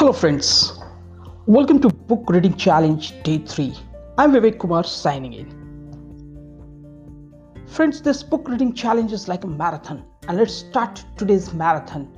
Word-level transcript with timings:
Hello, 0.00 0.12
friends. 0.14 0.80
Welcome 1.44 1.78
to 1.80 1.90
Book 1.90 2.30
Reading 2.30 2.56
Challenge 2.56 3.22
Day 3.22 3.36
3. 3.36 3.74
I'm 4.16 4.32
Vivek 4.32 4.58
Kumar 4.58 4.82
signing 4.82 5.34
in. 5.34 5.50
Friends, 7.66 8.00
this 8.00 8.22
book 8.22 8.48
reading 8.48 8.72
challenge 8.72 9.12
is 9.12 9.28
like 9.28 9.44
a 9.44 9.46
marathon, 9.46 10.02
and 10.26 10.38
let's 10.38 10.54
start 10.54 11.04
today's 11.18 11.52
marathon 11.52 12.08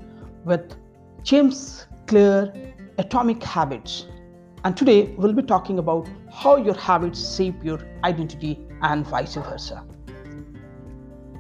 with 0.45 0.77
James 1.25 1.89
Clear 2.07 2.53
Atomic 2.99 3.43
Habits. 3.43 4.07
And 4.63 4.77
today 4.77 5.13
we'll 5.19 5.33
be 5.33 5.43
talking 5.43 5.81
about 5.81 6.09
how 6.31 6.59
your 6.59 6.75
habits 6.75 7.35
shape 7.37 7.65
your 7.65 7.81
identity 8.05 8.61
and 8.83 9.05
vice 9.05 9.35
versa. 9.35 9.85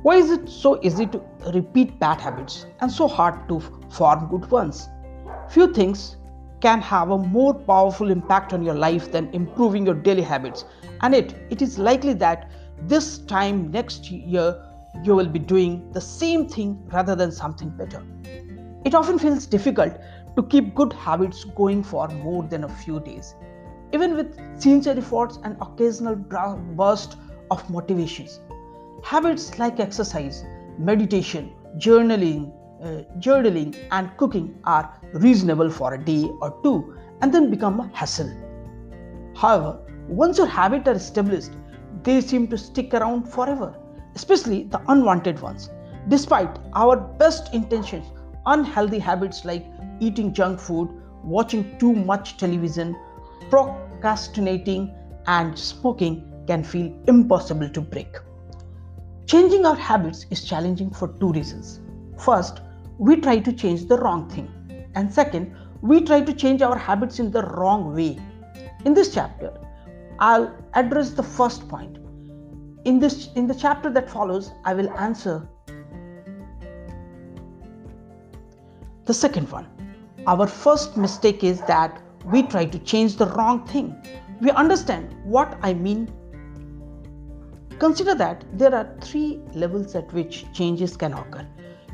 Why 0.03 0.17
is 0.17 0.33
it 0.33 0.49
so 0.49 0.81
easy 0.83 1.07
to 1.07 1.23
repeat 1.55 2.01
bad 2.01 2.21
habits 2.21 2.67
and 2.81 2.91
so 2.91 3.07
hard 3.07 3.49
to 3.49 3.61
form 3.93 4.27
good 4.27 4.51
ones? 4.51 4.89
Few 5.49 5.73
things 5.73 6.17
can 6.63 6.81
have 6.81 7.11
a 7.11 7.19
more 7.19 7.53
powerful 7.53 8.11
impact 8.11 8.53
on 8.53 8.63
your 8.63 8.75
life 8.75 9.11
than 9.13 9.29
improving 9.35 9.85
your 9.85 9.95
daily 9.95 10.23
habits. 10.23 10.65
And 11.03 11.15
it 11.15 11.35
it 11.51 11.63
is 11.63 11.79
likely 11.79 12.15
that 12.25 12.51
this 12.87 13.19
time 13.19 13.71
next 13.71 14.11
year 14.11 14.49
you 15.05 15.15
will 15.15 15.29
be 15.29 15.39
doing 15.39 15.79
the 15.93 16.01
same 16.01 16.49
thing 16.49 16.77
rather 16.93 17.15
than 17.15 17.33
something 17.33 17.71
better. 17.71 18.03
It 18.85 18.95
often 18.95 19.19
feels 19.19 19.47
difficult 19.47 19.99
to 20.37 20.43
keep 20.45 20.75
good 20.75 20.93
habits 20.93 21.45
going 21.63 21.83
for 21.83 22.09
more 22.09 22.43
than 22.43 22.65
a 22.65 22.69
few 22.69 23.01
days 23.01 23.35
even 23.93 24.17
with 24.17 24.39
sincere 24.61 24.97
efforts 24.97 25.39
and 25.45 25.57
occasional 25.61 26.17
burst 26.17 27.17
of 27.51 27.69
motivations. 27.71 28.41
Habits 29.05 29.59
like 29.59 29.81
exercise 29.81 30.45
meditation 30.79 31.53
journaling 31.77 32.53
uh, 32.83 33.03
journaling 33.19 33.77
and 33.91 34.11
cooking 34.17 34.59
are 34.65 34.99
reasonable 35.15 35.71
for 35.71 35.95
a 35.95 36.05
day 36.05 36.25
or 36.41 36.59
two 36.63 36.97
and 37.21 37.33
then 37.33 37.51
become 37.51 37.81
a 37.81 37.91
hassle. 37.95 38.31
However, 39.37 39.79
once 40.09 40.39
your 40.39 40.47
habits 40.47 40.89
are 40.89 40.95
established, 40.95 41.53
they 42.03 42.21
seem 42.21 42.49
to 42.49 42.59
stick 42.59 42.93
around 42.95 43.25
forever, 43.29 43.75
especially 44.15 44.65
the 44.65 44.83
unwanted 44.89 45.41
ones. 45.41 45.71
Despite 46.09 46.59
our 46.75 46.97
best 46.97 47.55
intentions, 47.55 48.07
unhealthy 48.47 48.99
habits 48.99 49.45
like 49.45 49.65
eating 50.01 50.35
junk 50.35 50.59
food, 50.59 50.89
watching 51.23 51.79
too 51.79 51.93
much 51.93 52.37
television, 52.37 52.97
procrastinating, 53.49 54.93
and 55.27 55.57
smoking 55.57 56.29
can 56.49 56.65
feel 56.65 56.93
impossible 57.07 57.69
to 57.69 57.81
break. 57.81 58.17
Changing 59.27 59.65
our 59.65 59.77
habits 59.77 60.27
is 60.31 60.43
challenging 60.45 60.91
for 60.91 61.09
two 61.21 61.31
reasons. 61.33 61.81
First, 62.19 62.61
we 63.03 63.17
try 63.17 63.37
to 63.37 63.53
change 63.53 63.87
the 63.87 63.99
wrong 63.99 64.29
thing. 64.31 64.49
And 64.95 65.13
second, 65.13 65.57
we 65.81 66.03
try 66.03 66.21
to 66.21 66.33
change 66.33 66.63
our 66.63 66.79
habits 66.79 67.19
in 67.19 67.33
the 67.33 67.43
wrong 67.43 67.93
way. 67.97 68.17
In 68.85 68.95
this 68.95 69.13
chapter, 69.13 69.53
I'll 70.21 70.55
address 70.75 71.11
the 71.11 71.23
first 71.25 71.69
point. 71.69 71.99
In 72.85 73.01
this 73.01 73.31
in 73.35 73.49
the 73.49 73.57
chapter 73.57 73.91
that 73.91 74.09
follows, 74.09 74.53
I 74.65 74.75
will 74.75 74.91
answer 75.07 75.49
the 79.05 79.15
second 79.15 79.51
one. 79.51 79.67
Our 80.29 80.47
first 80.47 80.97
mistake 80.97 81.43
is 81.43 81.61
that 81.63 82.01
we 82.25 82.45
try 82.45 82.67
to 82.67 82.79
change 82.79 83.17
the 83.17 83.27
wrong 83.35 83.67
thing. 83.67 83.89
We 84.41 84.53
understand 84.53 85.17
what 85.25 85.59
I 85.61 85.75
mean. 85.75 86.07
Consider 87.81 88.15
that 88.15 88.45
there 88.57 88.73
are 88.73 88.87
three 89.01 89.41
levels 89.55 89.97
at 89.97 90.13
which 90.13 90.45
changes 90.53 90.97
can 90.97 91.15
occur 91.15 91.45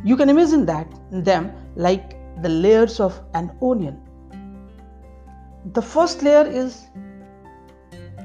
you 0.04 0.16
can 0.16 0.28
imagine 0.28 0.64
that 0.66 0.86
them 1.10 1.52
like 1.74 2.16
the 2.42 2.48
layers 2.48 3.00
of 3.00 3.20
an 3.34 3.50
onion. 3.60 4.00
The 5.72 5.82
first 5.82 6.22
layer 6.22 6.46
is 6.46 6.86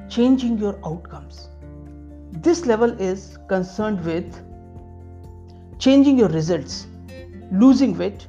changing 0.08 0.60
your 0.60 0.80
outcomes. 0.86 1.50
This 2.32 2.68
level 2.68 2.92
is 3.02 3.40
concerned 3.50 4.06
with 4.06 4.40
changing 5.80 6.20
your 6.20 6.30
results, 6.30 6.86
losing 7.52 7.98
weight, 7.98 8.28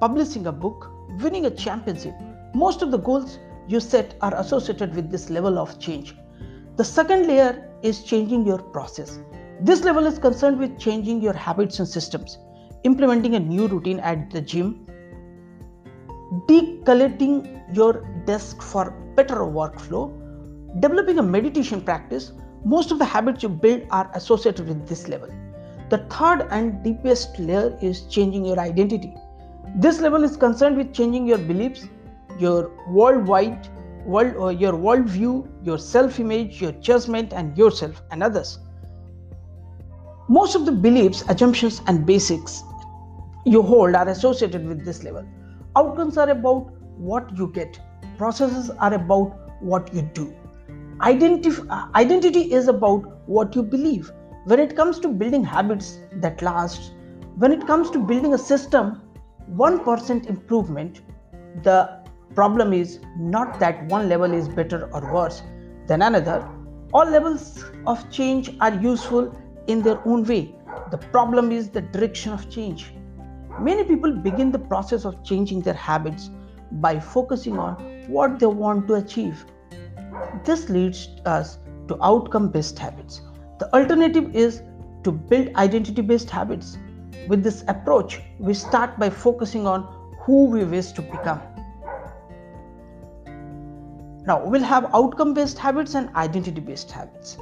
publishing 0.00 0.48
a 0.48 0.52
book, 0.52 0.90
winning 1.20 1.46
a 1.46 1.50
championship. 1.50 2.14
Most 2.54 2.82
of 2.82 2.90
the 2.90 2.98
goals 2.98 3.38
you 3.68 3.78
set 3.78 4.16
are 4.20 4.34
associated 4.34 4.96
with 4.96 5.12
this 5.12 5.30
level 5.30 5.58
of 5.58 5.78
change. 5.78 6.16
The 6.76 6.84
second 6.84 7.28
layer 7.28 7.70
is 7.82 8.02
changing 8.02 8.44
your 8.44 8.58
process. 8.58 9.20
This 9.60 9.84
level 9.84 10.06
is 10.06 10.18
concerned 10.18 10.58
with 10.58 10.76
changing 10.76 11.22
your 11.22 11.32
habits 11.32 11.78
and 11.78 11.86
systems 11.86 12.38
implementing 12.84 13.34
a 13.34 13.40
new 13.40 13.66
routine 13.66 13.98
at 14.00 14.30
the 14.30 14.40
gym, 14.40 14.86
deculling 16.48 17.62
your 17.74 18.06
desk 18.26 18.62
for 18.62 18.90
better 19.16 19.36
workflow, 19.36 20.12
developing 20.80 21.18
a 21.18 21.22
meditation 21.22 21.80
practice, 21.80 22.32
most 22.64 22.90
of 22.90 22.98
the 22.98 23.04
habits 23.04 23.42
you 23.42 23.48
build 23.48 23.82
are 23.90 24.10
associated 24.14 24.68
with 24.68 24.86
this 24.88 25.08
level. 25.08 25.28
The 25.90 25.98
third 26.10 26.48
and 26.50 26.82
deepest 26.82 27.38
layer 27.38 27.78
is 27.82 28.02
changing 28.02 28.44
your 28.44 28.58
identity. 28.58 29.14
This 29.76 30.00
level 30.00 30.24
is 30.24 30.36
concerned 30.36 30.76
with 30.76 30.92
changing 30.92 31.26
your 31.26 31.38
beliefs, 31.38 31.86
your 32.38 32.70
worldwide 32.88 33.68
world 34.04 34.36
or 34.36 34.48
uh, 34.48 34.50
your 34.50 34.72
worldview, 34.72 35.48
your 35.64 35.78
self-image, 35.78 36.60
your 36.60 36.72
judgment, 36.72 37.32
and 37.32 37.56
yourself 37.56 38.02
and 38.10 38.22
others. 38.22 38.58
Most 40.28 40.54
of 40.54 40.66
the 40.66 40.72
beliefs, 40.72 41.22
assumptions, 41.28 41.80
and 41.86 42.04
basics 42.04 42.62
you 43.44 43.62
hold 43.62 43.94
are 43.94 44.08
associated 44.08 44.66
with 44.66 44.84
this 44.84 45.02
level. 45.04 45.26
Outcomes 45.76 46.16
are 46.16 46.30
about 46.30 46.70
what 46.96 47.36
you 47.36 47.50
get, 47.52 47.78
processes 48.16 48.70
are 48.70 48.94
about 48.94 49.62
what 49.62 49.92
you 49.92 50.02
do. 50.14 50.34
Identif- 50.98 51.66
uh, 51.68 51.88
identity 51.94 52.52
is 52.52 52.68
about 52.68 53.28
what 53.28 53.54
you 53.54 53.62
believe. 53.62 54.12
When 54.44 54.60
it 54.60 54.76
comes 54.76 54.98
to 55.00 55.08
building 55.08 55.44
habits 55.44 55.98
that 56.16 56.40
last, 56.42 56.92
when 57.36 57.52
it 57.52 57.66
comes 57.66 57.90
to 57.90 57.98
building 57.98 58.34
a 58.34 58.38
system, 58.38 59.02
1% 59.56 60.26
improvement, 60.26 61.02
the 61.62 62.04
problem 62.34 62.72
is 62.72 63.00
not 63.18 63.58
that 63.60 63.84
one 63.86 64.08
level 64.08 64.32
is 64.32 64.48
better 64.48 64.88
or 64.92 65.12
worse 65.12 65.42
than 65.86 66.02
another. 66.02 66.48
All 66.92 67.04
levels 67.04 67.64
of 67.86 68.10
change 68.10 68.56
are 68.60 68.74
useful 68.74 69.36
in 69.66 69.82
their 69.82 70.00
own 70.06 70.24
way. 70.24 70.54
The 70.90 70.98
problem 70.98 71.50
is 71.50 71.68
the 71.68 71.80
direction 71.80 72.32
of 72.32 72.48
change. 72.50 72.92
Many 73.58 73.84
people 73.84 74.12
begin 74.12 74.50
the 74.50 74.58
process 74.58 75.04
of 75.04 75.22
changing 75.22 75.60
their 75.60 75.74
habits 75.74 76.30
by 76.72 76.98
focusing 76.98 77.56
on 77.58 77.74
what 78.08 78.38
they 78.40 78.46
want 78.46 78.88
to 78.88 78.94
achieve. 78.94 79.44
This 80.44 80.68
leads 80.68 81.08
us 81.24 81.58
to 81.88 81.96
outcome 82.02 82.48
based 82.48 82.78
habits. 82.78 83.20
The 83.60 83.72
alternative 83.72 84.34
is 84.34 84.62
to 85.04 85.12
build 85.12 85.54
identity 85.54 86.02
based 86.02 86.30
habits. 86.30 86.78
With 87.28 87.44
this 87.44 87.62
approach, 87.68 88.20
we 88.40 88.54
start 88.54 88.98
by 88.98 89.08
focusing 89.08 89.66
on 89.66 89.84
who 90.20 90.46
we 90.46 90.64
wish 90.64 90.92
to 90.92 91.02
become. 91.02 91.40
Now, 94.26 94.44
we'll 94.44 94.62
have 94.62 94.90
outcome 94.94 95.32
based 95.32 95.58
habits 95.58 95.94
and 95.94 96.08
identity 96.16 96.60
based 96.60 96.90
habits. 96.90 97.36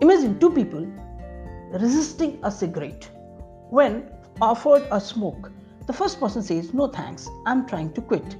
Imagine 0.00 0.38
two 0.38 0.50
people 0.50 0.86
resisting 1.72 2.38
a 2.42 2.50
cigarette. 2.50 3.08
When 3.70 4.10
offered 4.40 4.86
a 4.90 5.00
smoke, 5.00 5.50
the 5.88 5.94
first 5.94 6.20
person 6.20 6.42
says, 6.42 6.74
No 6.74 6.86
thanks, 6.86 7.28
I'm 7.46 7.66
trying 7.66 7.92
to 7.94 8.02
quit. 8.02 8.36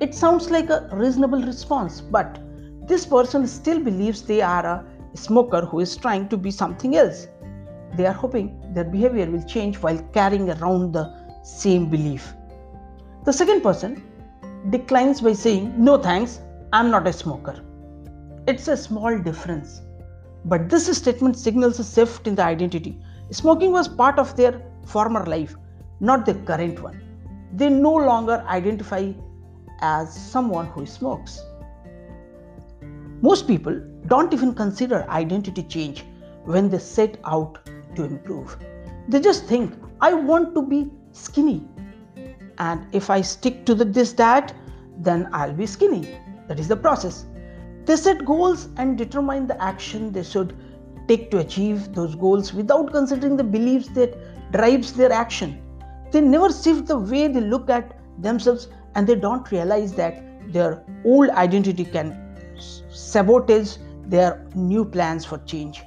It 0.00 0.14
sounds 0.14 0.50
like 0.50 0.68
a 0.68 0.86
reasonable 0.92 1.40
response, 1.42 2.02
but 2.02 2.38
this 2.86 3.06
person 3.06 3.46
still 3.46 3.80
believes 3.80 4.20
they 4.20 4.42
are 4.42 4.66
a 4.66 4.84
smoker 5.14 5.62
who 5.62 5.80
is 5.80 5.96
trying 5.96 6.28
to 6.28 6.36
be 6.36 6.50
something 6.50 6.94
else. 6.94 7.26
They 7.96 8.04
are 8.04 8.12
hoping 8.12 8.60
their 8.74 8.84
behavior 8.84 9.30
will 9.30 9.42
change 9.44 9.78
while 9.78 9.98
carrying 10.12 10.50
around 10.50 10.92
the 10.92 11.10
same 11.42 11.88
belief. 11.88 12.34
The 13.24 13.32
second 13.32 13.62
person 13.62 14.02
declines 14.68 15.22
by 15.22 15.32
saying, 15.32 15.72
No 15.82 15.96
thanks, 15.96 16.40
I'm 16.74 16.90
not 16.90 17.06
a 17.06 17.14
smoker. 17.14 17.64
It's 18.46 18.68
a 18.68 18.76
small 18.76 19.18
difference. 19.18 19.80
But 20.44 20.68
this 20.68 20.94
statement 20.94 21.38
signals 21.38 21.80
a 21.80 21.84
shift 21.84 22.26
in 22.26 22.34
the 22.34 22.44
identity. 22.44 23.00
Smoking 23.30 23.72
was 23.72 23.88
part 23.88 24.18
of 24.18 24.36
their 24.36 24.60
former 24.84 25.24
life, 25.24 25.56
not 26.04 26.26
the 26.26 26.34
current 26.34 26.80
one. 26.82 27.00
They 27.54 27.70
no 27.70 27.94
longer 27.94 28.44
identify 28.46 29.12
as 29.80 30.14
someone 30.14 30.66
who 30.66 30.84
smokes. 30.84 31.40
Most 33.22 33.46
people 33.46 33.80
don't 34.06 34.34
even 34.34 34.54
consider 34.54 35.06
identity 35.08 35.62
change 35.62 36.04
when 36.44 36.68
they 36.68 36.78
set 36.78 37.18
out 37.24 37.58
to 37.96 38.04
improve. 38.04 38.58
They 39.08 39.20
just 39.20 39.46
think, 39.46 39.72
I 40.02 40.12
want 40.12 40.54
to 40.54 40.62
be 40.62 40.90
skinny. 41.12 41.66
And 42.58 42.86
if 42.92 43.08
I 43.08 43.22
stick 43.22 43.64
to 43.66 43.74
the, 43.74 43.84
this 43.84 44.12
diet, 44.12 44.52
then 44.98 45.28
I'll 45.32 45.54
be 45.54 45.66
skinny. 45.66 46.06
That 46.48 46.60
is 46.60 46.68
the 46.68 46.76
process. 46.76 47.24
They 47.86 47.96
set 47.96 48.24
goals 48.26 48.68
and 48.76 48.98
determine 48.98 49.46
the 49.46 49.62
action 49.62 50.12
they 50.12 50.22
should 50.22 50.54
take 51.08 51.30
to 51.30 51.38
achieve 51.38 51.94
those 51.94 52.14
goals 52.14 52.52
without 52.52 52.92
considering 52.92 53.36
the 53.36 53.44
beliefs 53.44 53.88
that 53.94 54.52
drives 54.52 54.92
their 54.92 55.12
action 55.12 55.63
they 56.14 56.20
never 56.20 56.50
shift 56.52 56.86
the 56.86 56.96
way 56.96 57.26
they 57.26 57.40
look 57.40 57.68
at 57.68 57.96
themselves 58.26 58.68
and 58.94 59.06
they 59.08 59.16
don't 59.16 59.50
realize 59.50 59.94
that 59.94 60.22
their 60.52 60.84
old 61.04 61.30
identity 61.30 61.84
can 61.84 62.08
sabotage 62.88 63.76
their 64.06 64.46
new 64.54 64.84
plans 64.84 65.24
for 65.24 65.38
change. 65.38 65.82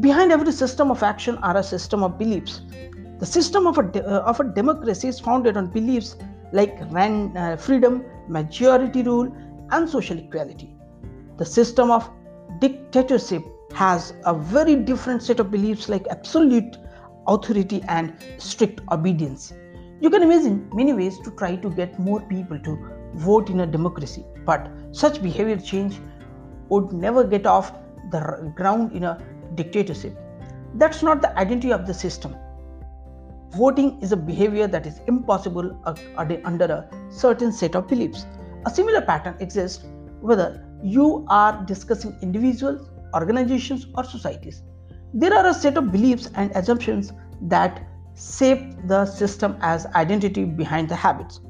Behind 0.00 0.32
every 0.32 0.52
system 0.52 0.90
of 0.90 1.02
action 1.02 1.36
are 1.38 1.58
a 1.58 1.62
system 1.62 2.02
of 2.02 2.16
beliefs. 2.18 2.62
The 3.18 3.26
system 3.26 3.66
of 3.66 3.76
a, 3.76 3.82
de- 3.82 4.06
uh, 4.06 4.20
of 4.20 4.40
a 4.40 4.44
democracy 4.44 5.08
is 5.08 5.20
founded 5.20 5.58
on 5.58 5.66
beliefs 5.66 6.16
like 6.52 6.78
ran, 6.90 7.36
uh, 7.36 7.56
freedom, 7.56 8.02
majority 8.28 9.02
rule, 9.02 9.30
and 9.72 9.88
social 9.88 10.18
equality. 10.18 10.74
The 11.36 11.44
system 11.44 11.90
of 11.90 12.08
dictatorship 12.60 13.44
has 13.74 14.14
a 14.24 14.32
very 14.32 14.76
different 14.76 15.22
set 15.22 15.38
of 15.38 15.50
beliefs 15.50 15.90
like 15.90 16.06
absolute 16.08 16.78
authority 17.30 17.82
and 17.88 18.12
strict 18.38 18.80
obedience. 18.92 19.52
You 20.00 20.10
can 20.10 20.22
imagine 20.22 20.68
many 20.74 20.92
ways 20.92 21.18
to 21.20 21.30
try 21.30 21.56
to 21.56 21.70
get 21.70 21.98
more 21.98 22.20
people 22.22 22.58
to 22.58 22.78
vote 23.14 23.50
in 23.50 23.60
a 23.60 23.66
democracy, 23.66 24.24
but 24.44 24.70
such 24.92 25.22
behavior 25.22 25.56
change 25.56 25.98
would 26.68 26.92
never 26.92 27.24
get 27.24 27.46
off 27.46 27.72
the 28.10 28.52
ground 28.56 28.92
in 28.92 29.04
a 29.04 29.18
dictatorship. 29.54 30.16
That's 30.74 31.02
not 31.02 31.20
the 31.22 31.36
identity 31.38 31.72
of 31.72 31.86
the 31.86 31.94
system. 31.94 32.34
Voting 33.56 34.00
is 34.00 34.12
a 34.12 34.16
behavior 34.16 34.66
that 34.68 34.86
is 34.86 35.00
impossible 35.08 35.76
under 36.44 36.64
a 36.64 36.88
certain 37.10 37.52
set 37.52 37.74
of 37.74 37.88
beliefs. 37.88 38.26
A 38.66 38.70
similar 38.70 39.02
pattern 39.02 39.36
exists 39.40 39.84
whether 40.20 40.64
you 40.82 41.26
are 41.28 41.64
discussing 41.64 42.16
individuals, 42.22 42.88
organizations, 43.14 43.86
or 43.96 44.04
societies. 44.04 44.62
There 45.12 45.34
are 45.34 45.46
a 45.46 45.54
set 45.54 45.76
of 45.76 45.90
beliefs 45.90 46.30
and 46.34 46.52
assumptions 46.52 47.12
that 47.42 47.86
shape 48.16 48.76
the 48.86 49.06
system 49.06 49.56
as 49.60 49.86
identity 49.86 50.44
behind 50.44 50.88
the 50.88 50.94
habits. 50.94 51.40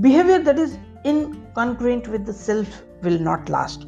Behavior 0.00 0.38
that 0.40 0.58
is 0.58 0.78
incongruent 1.04 2.08
with 2.08 2.26
the 2.26 2.32
self 2.32 2.82
will 3.02 3.18
not 3.18 3.48
last. 3.48 3.86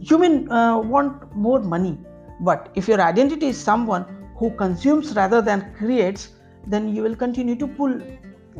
You 0.00 0.18
may 0.18 0.46
uh, 0.48 0.78
want 0.78 1.34
more 1.34 1.60
money, 1.60 1.98
but 2.40 2.70
if 2.74 2.88
your 2.88 3.00
identity 3.00 3.46
is 3.46 3.56
someone 3.56 4.04
who 4.36 4.50
consumes 4.50 5.14
rather 5.14 5.40
than 5.40 5.72
creates, 5.74 6.30
then 6.66 6.94
you 6.94 7.02
will 7.02 7.16
continue 7.16 7.56
to 7.56 7.66
pull 7.66 7.94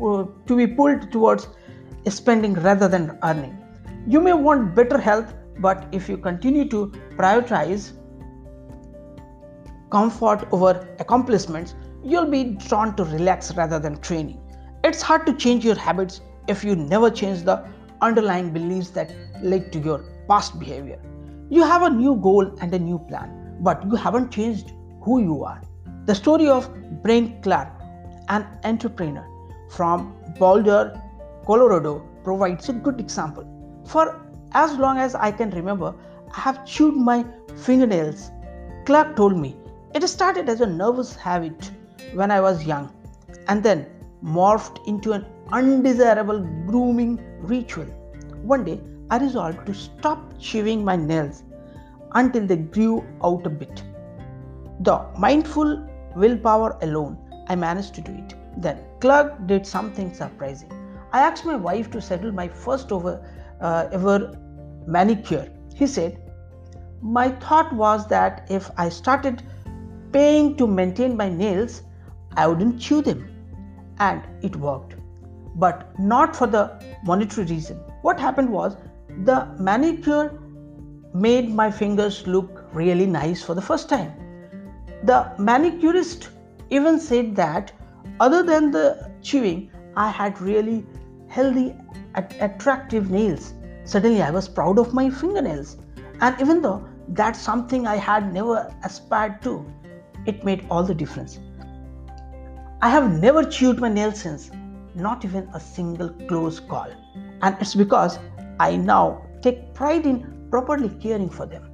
uh, 0.01 0.25
to 0.47 0.55
be 0.55 0.67
pulled 0.67 1.11
towards 1.11 1.47
spending 2.07 2.53
rather 2.55 2.87
than 2.87 3.17
earning. 3.23 3.57
You 4.07 4.19
may 4.21 4.33
want 4.33 4.73
better 4.73 4.97
health, 4.97 5.33
but 5.59 5.87
if 5.91 6.09
you 6.09 6.17
continue 6.17 6.67
to 6.69 6.87
prioritize 7.17 7.93
comfort 9.89 10.47
over 10.51 10.87
accomplishments, 10.99 11.75
you'll 12.03 12.29
be 12.29 12.55
drawn 12.67 12.95
to 12.95 13.03
relax 13.05 13.55
rather 13.55 13.79
than 13.79 13.99
training. 14.01 14.39
It's 14.83 15.01
hard 15.01 15.25
to 15.25 15.33
change 15.33 15.65
your 15.65 15.75
habits 15.75 16.21
if 16.47 16.63
you 16.63 16.75
never 16.75 17.09
change 17.09 17.43
the 17.43 17.67
underlying 18.01 18.51
beliefs 18.51 18.89
that 18.91 19.11
led 19.41 19.71
to 19.73 19.79
your 19.79 20.03
past 20.27 20.59
behavior. 20.59 20.99
You 21.49 21.63
have 21.63 21.83
a 21.83 21.89
new 21.89 22.15
goal 22.15 22.55
and 22.61 22.73
a 22.73 22.79
new 22.79 22.99
plan, 22.99 23.57
but 23.61 23.83
you 23.85 23.95
haven't 23.95 24.31
changed 24.31 24.73
who 25.01 25.21
you 25.21 25.43
are. 25.43 25.61
The 26.05 26.15
story 26.15 26.47
of 26.47 26.69
Brent 27.01 27.41
Clark 27.43 27.75
an 28.29 28.45
entrepreneur 28.63 29.25
from 29.69 30.15
Boulder, 30.39 30.99
Colorado, 31.45 31.99
provides 32.23 32.69
a 32.69 32.73
good 32.73 32.99
example. 32.99 33.45
For 33.85 34.21
as 34.53 34.77
long 34.77 34.97
as 34.97 35.15
I 35.15 35.31
can 35.31 35.51
remember, 35.51 35.93
I 36.35 36.39
have 36.39 36.65
chewed 36.65 36.95
my 36.95 37.25
fingernails. 37.55 38.31
Clark 38.85 39.15
told 39.15 39.37
me 39.37 39.55
it 39.95 40.05
started 40.09 40.49
as 40.49 40.59
a 40.59 40.65
nervous 40.65 41.15
habit 41.15 41.71
when 42.13 42.29
I 42.29 42.41
was 42.41 42.65
young 42.65 42.91
and 43.47 43.63
then 43.63 43.85
morphed 44.21 44.85
into 44.87 45.13
an 45.13 45.25
undesirable 45.53 46.39
grooming 46.67 47.17
ritual. 47.39 47.85
One 48.43 48.65
day, 48.65 48.81
I 49.09 49.19
resolved 49.19 49.65
to 49.67 49.73
stop 49.73 50.37
chewing 50.37 50.83
my 50.83 50.97
nails 50.97 51.43
until 52.11 52.45
they 52.45 52.57
grew 52.57 53.05
out 53.23 53.45
a 53.45 53.49
bit. 53.49 53.83
The 54.81 55.05
mindful 55.17 55.87
willpower 56.15 56.77
alone 56.81 57.17
I 57.47 57.55
managed 57.55 57.93
to 57.95 58.01
do 58.01 58.11
it. 58.11 58.35
Then 58.57 58.79
Clark 58.99 59.47
did 59.47 59.65
something 59.65 60.13
surprising. 60.13 60.71
I 61.13 61.19
asked 61.19 61.45
my 61.45 61.55
wife 61.55 61.89
to 61.91 62.01
settle 62.01 62.33
my 62.33 62.49
first 62.49 62.91
over, 62.91 63.25
uh, 63.61 63.87
ever 63.93 64.37
manicure. 64.85 65.49
He 65.73 65.87
said, 65.87 66.21
My 67.01 67.29
thought 67.29 67.71
was 67.71 68.07
that 68.07 68.45
if 68.49 68.69
I 68.77 68.89
started 68.89 69.43
paying 70.15 70.55
to 70.55 70.65
maintain 70.65 71.17
my 71.17 71.27
nails, 71.27 71.81
I 72.37 72.47
wouldn't 72.47 72.79
chew 72.79 73.01
them. 73.01 73.27
And 73.99 74.21
it 74.41 74.55
worked. 74.55 74.95
But 75.55 75.99
not 75.99 76.35
for 76.35 76.47
the 76.47 76.63
monetary 77.03 77.47
reason. 77.47 77.77
What 78.01 78.17
happened 78.17 78.49
was 78.49 78.77
the 79.25 79.45
manicure 79.59 80.39
made 81.13 81.49
my 81.49 81.69
fingers 81.69 82.25
look 82.27 82.63
really 82.73 83.05
nice 83.05 83.43
for 83.43 83.55
the 83.55 83.61
first 83.61 83.89
time. 83.89 84.13
The 85.03 85.31
manicurist 85.37 86.29
even 86.69 86.99
said 86.99 87.35
that 87.35 87.73
other 88.21 88.41
than 88.41 88.71
the 88.71 89.11
chewing, 89.21 89.69
I 89.97 90.09
had 90.09 90.39
really 90.41 90.85
healthy, 91.27 91.75
attractive 92.39 93.11
nails. 93.11 93.53
Suddenly, 93.83 94.21
I 94.21 94.31
was 94.31 94.47
proud 94.47 94.79
of 94.79 94.93
my 94.93 95.09
fingernails. 95.09 95.77
And 96.21 96.39
even 96.39 96.61
though 96.61 96.87
that's 97.09 97.39
something 97.39 97.85
I 97.85 97.97
had 97.97 98.33
never 98.33 98.73
aspired 98.83 99.41
to, 99.43 99.65
it 100.25 100.43
made 100.43 100.65
all 100.69 100.83
the 100.83 100.93
difference. 100.93 101.39
I 102.81 102.89
have 102.89 103.19
never 103.19 103.43
chewed 103.43 103.79
my 103.79 103.89
nails 103.89 104.21
since, 104.21 104.51
not 104.93 105.25
even 105.25 105.49
a 105.53 105.59
single 105.59 106.09
close 106.27 106.59
call. 106.59 106.89
And 107.41 107.57
it's 107.59 107.75
because 107.75 108.19
I 108.59 108.75
now 108.75 109.21
take 109.41 109.73
pride 109.73 110.05
in 110.05 110.47
properly 110.49 110.89
caring 110.89 111.29
for 111.29 111.45
them. 111.45 111.71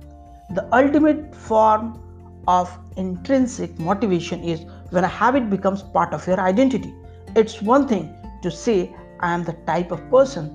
The 0.54 0.68
ultimate 0.76 1.36
form 1.36 2.00
of 2.48 2.76
intrinsic 2.98 3.78
motivation 3.80 4.44
is 4.44 4.66
when 4.90 5.04
a 5.04 5.08
habit 5.08 5.50
becomes 5.50 5.84
part 5.84 6.14
of 6.14 6.26
your 6.28 6.40
identity. 6.40 6.94
It's 7.36 7.62
one 7.62 7.88
thing 7.88 8.14
to 8.42 8.52
say, 8.52 8.94
I 9.20 9.34
am 9.34 9.44
the 9.44 9.54
type 9.66 9.92
of 9.92 10.10
person 10.10 10.50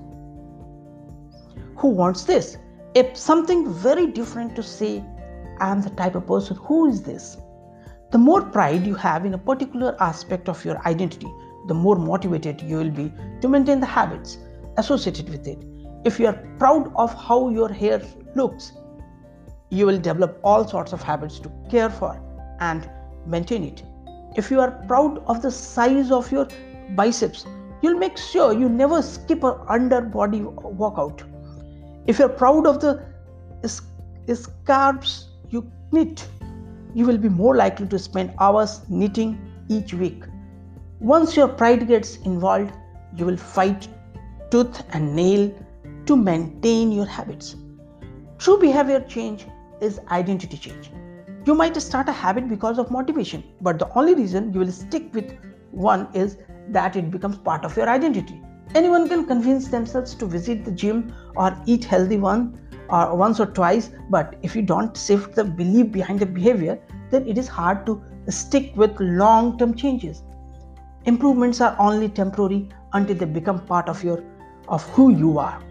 who 1.75 1.89
wants 1.89 2.23
this. 2.23 2.57
It's 2.95 3.21
something 3.21 3.71
very 3.73 4.07
different 4.07 4.55
to 4.55 4.63
say, 4.63 5.03
I 5.59 5.69
am 5.69 5.81
the 5.81 5.89
type 5.91 6.15
of 6.15 6.27
person 6.27 6.57
who 6.57 6.89
is 6.89 7.01
this. 7.01 7.37
The 8.11 8.17
more 8.17 8.41
pride 8.41 8.85
you 8.85 8.95
have 8.95 9.25
in 9.25 9.33
a 9.33 9.37
particular 9.37 9.95
aspect 10.01 10.47
of 10.47 10.63
your 10.63 10.77
identity, 10.87 11.27
the 11.67 11.73
more 11.73 11.97
motivated 11.97 12.61
you 12.61 12.77
will 12.77 12.89
be 12.89 13.11
to 13.41 13.49
maintain 13.49 13.81
the 13.81 13.85
habits 13.85 14.37
associated 14.77 15.29
with 15.29 15.45
it. 15.47 15.59
If 16.05 16.19
you 16.19 16.27
are 16.27 16.39
proud 16.57 16.93
of 16.95 17.13
how 17.13 17.49
your 17.49 17.67
hair 17.67 18.01
looks, 18.35 18.71
you 19.69 19.85
will 19.85 19.99
develop 19.99 20.39
all 20.43 20.65
sorts 20.65 20.93
of 20.93 21.01
habits 21.01 21.39
to 21.39 21.51
care 21.69 21.89
for 21.89 22.21
and 22.61 22.89
maintain 23.25 23.63
it. 23.63 23.83
If 24.37 24.49
you 24.49 24.61
are 24.61 24.71
proud 24.87 25.21
of 25.27 25.41
the 25.41 25.51
size 25.51 26.09
of 26.09 26.31
your 26.31 26.47
biceps, 26.95 27.45
you'll 27.81 27.99
make 27.99 28.17
sure 28.17 28.53
you 28.53 28.69
never 28.69 29.01
skip 29.01 29.43
an 29.43 29.55
underbody 29.67 30.41
workout. 30.41 31.23
If 32.05 32.19
you're 32.19 32.29
proud 32.29 32.65
of 32.65 32.79
the 32.79 33.03
scarves 34.33 35.27
you 35.49 35.69
knit, 35.91 36.25
you 36.97 37.05
will 37.05 37.17
be 37.23 37.29
more 37.29 37.55
likely 37.55 37.87
to 37.89 37.99
spend 37.99 38.33
hours 38.39 38.81
knitting 38.89 39.33
each 39.69 39.93
week. 39.93 40.23
Once 40.99 41.35
your 41.37 41.47
pride 41.47 41.87
gets 41.87 42.15
involved, 42.29 42.73
you 43.15 43.23
will 43.23 43.37
fight 43.37 43.87
tooth 44.49 44.83
and 44.93 45.15
nail 45.15 45.43
to 46.07 46.15
maintain 46.15 46.91
your 46.91 47.05
habits. 47.05 47.55
True 48.39 48.59
behavior 48.59 48.99
change 49.01 49.45
is 49.79 49.99
identity 50.09 50.57
change. 50.57 50.89
You 51.45 51.53
might 51.53 51.79
start 51.79 52.09
a 52.09 52.11
habit 52.11 52.49
because 52.49 52.79
of 52.79 52.89
motivation, 52.89 53.43
but 53.61 53.77
the 53.77 53.93
only 53.93 54.15
reason 54.15 54.51
you 54.51 54.59
will 54.61 54.71
stick 54.71 55.13
with 55.13 55.37
one 55.69 56.07
is 56.15 56.37
that 56.69 56.95
it 56.95 57.11
becomes 57.11 57.37
part 57.37 57.63
of 57.63 57.77
your 57.77 57.87
identity. 57.87 58.41
Anyone 58.73 59.07
can 59.07 59.27
convince 59.27 59.67
themselves 59.67 60.15
to 60.15 60.25
visit 60.25 60.65
the 60.65 60.71
gym 60.71 61.13
or 61.35 61.55
eat 61.67 61.85
healthy 61.85 62.17
one 62.17 62.59
or 62.89 63.15
once 63.15 63.39
or 63.39 63.45
twice, 63.45 63.91
but 64.09 64.35
if 64.41 64.55
you 64.55 64.61
don't 64.61 64.95
shift 64.95 65.35
the 65.35 65.43
belief 65.43 65.91
behind 65.91 66.19
the 66.19 66.25
behavior, 66.25 66.79
then 67.11 67.27
it 67.27 67.37
is 67.37 67.47
hard 67.47 67.85
to 67.85 68.01
stick 68.29 68.75
with 68.75 68.99
long-term 68.99 69.75
changes. 69.75 70.23
Improvements 71.05 71.61
are 71.61 71.75
only 71.79 72.09
temporary 72.09 72.69
until 72.93 73.15
they 73.15 73.25
become 73.25 73.65
part 73.65 73.87
of 73.89 74.03
your 74.03 74.23
of 74.67 74.83
who 74.89 75.11
you 75.15 75.39
are. 75.39 75.61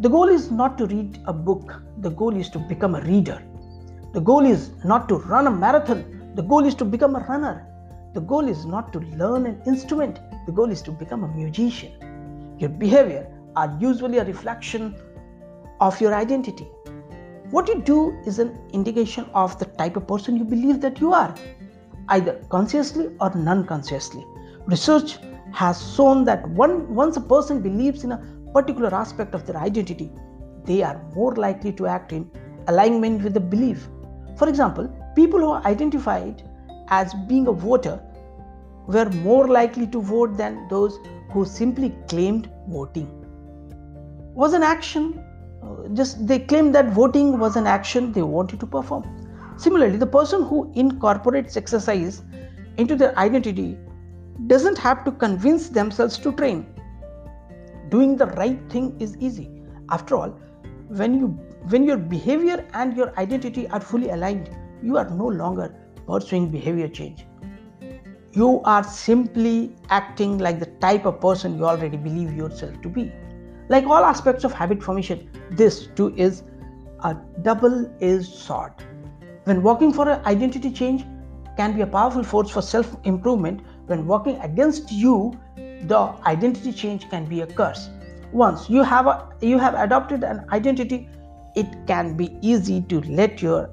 The 0.00 0.08
goal 0.08 0.28
is 0.28 0.50
not 0.50 0.76
to 0.78 0.86
read 0.86 1.20
a 1.26 1.32
book, 1.32 1.82
the 1.98 2.10
goal 2.10 2.36
is 2.36 2.50
to 2.50 2.58
become 2.58 2.96
a 2.96 3.00
reader. 3.02 3.42
The 4.12 4.20
goal 4.20 4.44
is 4.44 4.70
not 4.84 5.08
to 5.08 5.16
run 5.16 5.46
a 5.46 5.50
marathon, 5.50 6.32
the 6.34 6.42
goal 6.42 6.64
is 6.64 6.74
to 6.76 6.84
become 6.84 7.16
a 7.16 7.20
runner. 7.20 7.66
The 8.14 8.20
goal 8.20 8.48
is 8.48 8.64
not 8.66 8.92
to 8.94 9.00
learn 9.00 9.46
an 9.46 9.62
instrument, 9.66 10.18
the 10.46 10.52
goal 10.52 10.70
is 10.70 10.82
to 10.82 10.90
become 10.90 11.24
a 11.24 11.28
musician. 11.28 11.92
Your 12.58 12.70
behavior 12.70 13.30
are 13.54 13.76
usually 13.78 14.18
a 14.18 14.24
reflection 14.24 14.96
of 15.80 16.00
your 16.00 16.14
identity. 16.14 16.64
What 17.50 17.68
you 17.68 17.80
do 17.82 18.12
is 18.26 18.38
an 18.38 18.58
indication 18.72 19.26
of 19.34 19.58
the 19.58 19.66
type 19.66 19.96
of 19.96 20.08
person 20.08 20.36
you 20.36 20.44
believe 20.44 20.80
that 20.80 21.00
you 21.00 21.12
are, 21.12 21.34
either 22.08 22.44
consciously 22.48 23.10
or 23.20 23.34
non 23.34 23.66
consciously. 23.66 24.24
Research 24.66 25.18
has 25.52 25.94
shown 25.94 26.24
that 26.24 26.48
one, 26.50 26.94
once 26.94 27.16
a 27.16 27.20
person 27.20 27.62
believes 27.62 28.04
in 28.04 28.12
a 28.12 28.22
particular 28.52 28.92
aspect 28.94 29.34
of 29.34 29.46
their 29.46 29.56
identity, 29.56 30.10
they 30.64 30.82
are 30.82 31.00
more 31.14 31.34
likely 31.34 31.72
to 31.74 31.86
act 31.86 32.12
in 32.12 32.28
alignment 32.68 33.22
with 33.22 33.34
the 33.34 33.40
belief. 33.40 33.88
For 34.36 34.48
example, 34.48 34.88
people 35.14 35.40
who 35.40 35.50
are 35.50 35.64
identified 35.64 36.42
as 36.88 37.14
being 37.28 37.46
a 37.46 37.52
voter 37.52 38.00
were 38.86 39.08
more 39.10 39.48
likely 39.48 39.86
to 39.88 40.00
vote 40.00 40.36
than 40.36 40.66
those 40.68 40.98
who 41.30 41.44
simply 41.44 41.94
claimed 42.08 42.50
voting. 42.68 43.08
Was 44.34 44.52
an 44.52 44.62
action, 44.62 45.24
just 45.92 46.26
they 46.26 46.38
claim 46.38 46.72
that 46.72 46.90
voting 46.90 47.38
was 47.38 47.56
an 47.56 47.66
action 47.66 48.12
they 48.12 48.22
wanted 48.22 48.60
to 48.60 48.66
perform. 48.66 49.04
Similarly, 49.56 49.96
the 49.96 50.06
person 50.06 50.42
who 50.42 50.70
incorporates 50.74 51.56
exercise 51.56 52.22
into 52.76 52.94
their 52.94 53.18
identity 53.18 53.78
doesn't 54.46 54.78
have 54.78 55.04
to 55.04 55.12
convince 55.12 55.68
themselves 55.68 56.18
to 56.18 56.32
train. 56.32 56.66
Doing 57.88 58.16
the 58.16 58.26
right 58.26 58.58
thing 58.70 58.96
is 59.00 59.16
easy. 59.18 59.50
After 59.90 60.16
all, 60.16 60.30
when 60.88 61.18
you 61.18 61.28
when 61.70 61.84
your 61.84 61.96
behavior 61.96 62.64
and 62.74 62.96
your 62.96 63.12
identity 63.18 63.68
are 63.68 63.80
fully 63.80 64.10
aligned, 64.10 64.50
you 64.82 64.96
are 64.98 65.08
no 65.10 65.26
longer 65.26 65.74
pursuing 66.06 66.48
behavior 66.50 66.88
change. 66.88 67.26
You 68.32 68.60
are 68.64 68.84
simply 68.84 69.74
acting 69.88 70.38
like 70.38 70.60
the 70.60 70.66
type 70.86 71.06
of 71.06 71.20
person 71.20 71.56
you 71.56 71.64
already 71.64 71.96
believe 71.96 72.36
yourself 72.36 72.80
to 72.82 72.88
be. 72.88 73.10
Like 73.68 73.84
all 73.86 74.04
aspects 74.04 74.44
of 74.44 74.52
habit 74.52 74.82
formation, 74.82 75.28
this 75.50 75.88
too 75.94 76.14
is 76.16 76.42
a 77.02 77.16
double 77.42 77.90
edged 78.00 78.26
sword. 78.26 78.72
When 79.44 79.62
working 79.62 79.92
for 79.92 80.08
an 80.08 80.24
identity 80.24 80.70
change 80.70 81.04
can 81.56 81.74
be 81.74 81.82
a 81.82 81.86
powerful 81.86 82.22
force 82.22 82.50
for 82.50 82.62
self 82.62 82.96
improvement, 83.04 83.60
when 83.86 84.06
working 84.06 84.36
against 84.40 84.92
you, 84.92 85.38
the 85.56 86.14
identity 86.26 86.72
change 86.72 87.08
can 87.10 87.24
be 87.24 87.40
a 87.42 87.46
curse. 87.46 87.88
Once 88.32 88.68
you 88.68 88.82
have 88.82 89.06
a, 89.06 89.28
you 89.40 89.58
have 89.58 89.74
adopted 89.74 90.24
an 90.24 90.44
identity, 90.50 91.08
it 91.54 91.66
can 91.86 92.16
be 92.16 92.36
easy 92.42 92.82
to 92.82 93.00
let 93.02 93.40
your 93.40 93.70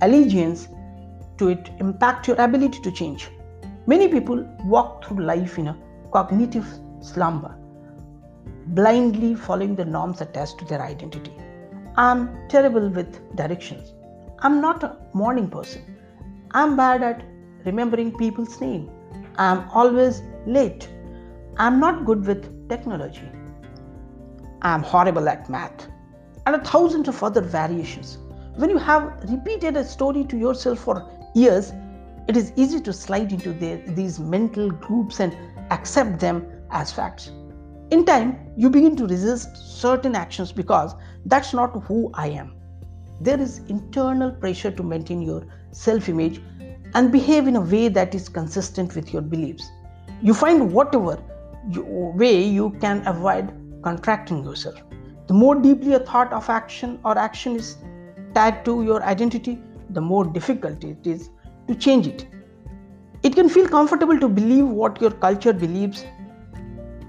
allegiance 0.00 0.68
to 1.36 1.48
it 1.48 1.70
impact 1.78 2.28
your 2.28 2.40
ability 2.40 2.80
to 2.80 2.90
change. 2.90 3.28
Many 3.86 4.08
people 4.08 4.46
walk 4.64 5.04
through 5.04 5.24
life 5.24 5.58
in 5.58 5.68
a 5.68 5.76
cognitive 6.12 6.66
slumber, 7.00 7.56
blindly 8.74 9.34
following 9.34 9.74
the 9.74 9.84
norms 9.84 10.20
attached 10.20 10.58
to 10.58 10.64
their 10.64 10.82
identity. 10.82 11.32
I'm 11.96 12.48
terrible 12.48 12.88
with 12.88 13.36
directions. 13.36 13.92
I'm 14.40 14.60
not 14.60 14.82
a 14.84 14.96
morning 15.12 15.50
person. 15.50 15.82
I'm 16.52 16.76
bad 16.76 17.02
at 17.02 17.24
remembering 17.64 18.16
people's 18.16 18.60
name. 18.60 18.90
I'm 19.36 19.68
always 19.70 20.22
late. 20.46 20.88
I'm 21.58 21.80
not 21.80 22.04
good 22.04 22.26
with 22.26 22.68
technology. 22.68 23.28
I'm 24.62 24.82
horrible 24.82 25.28
at 25.28 25.50
math. 25.50 25.88
And 26.46 26.56
a 26.56 26.64
thousand 26.64 27.08
of 27.08 27.22
other 27.22 27.40
variations. 27.40 28.18
When 28.56 28.70
you 28.70 28.78
have 28.78 29.22
repeated 29.28 29.76
a 29.76 29.84
story 29.84 30.24
to 30.24 30.36
yourself 30.36 30.78
for 30.78 31.08
years, 31.34 31.72
it 32.28 32.36
is 32.36 32.52
easy 32.56 32.80
to 32.80 32.92
slide 32.92 33.32
into 33.32 33.52
these 33.52 34.20
mental 34.20 34.70
groups 34.70 35.20
and 35.20 35.36
accept 35.70 36.20
them 36.20 36.46
as 36.70 36.92
facts. 36.92 37.30
In 37.90 38.04
time, 38.04 38.38
you 38.56 38.70
begin 38.70 38.94
to 38.96 39.06
resist 39.06 39.56
certain 39.56 40.14
actions 40.14 40.52
because 40.52 40.94
that's 41.26 41.52
not 41.52 41.82
who 41.84 42.10
I 42.14 42.28
am. 42.28 42.54
There 43.20 43.40
is 43.40 43.58
internal 43.68 44.30
pressure 44.30 44.70
to 44.70 44.82
maintain 44.82 45.20
your 45.20 45.44
self 45.72 46.08
image 46.08 46.40
and 46.94 47.10
behave 47.10 47.48
in 47.48 47.56
a 47.56 47.60
way 47.60 47.88
that 47.88 48.14
is 48.14 48.28
consistent 48.28 48.94
with 48.94 49.12
your 49.12 49.22
beliefs. 49.22 49.68
You 50.22 50.34
find 50.34 50.72
whatever 50.72 51.20
you, 51.68 51.82
way 52.16 52.42
you 52.42 52.70
can 52.80 53.04
avoid 53.06 53.52
contracting 53.82 54.44
yourself. 54.44 54.80
The 55.26 55.34
more 55.34 55.56
deeply 55.56 55.94
a 55.94 56.00
thought 56.00 56.32
of 56.32 56.48
action 56.48 57.00
or 57.04 57.18
action 57.18 57.56
is 57.56 57.76
tied 58.34 58.64
to 58.66 58.84
your 58.84 59.02
identity, 59.02 59.58
the 59.90 60.00
more 60.00 60.24
difficult 60.24 60.84
it 60.84 61.04
is 61.04 61.30
to 61.66 61.74
change 61.74 62.06
it. 62.06 62.26
It 63.22 63.34
can 63.34 63.48
feel 63.48 63.68
comfortable 63.68 64.18
to 64.20 64.28
believe 64.28 64.66
what 64.66 65.00
your 65.00 65.10
culture 65.10 65.52
believes, 65.52 66.04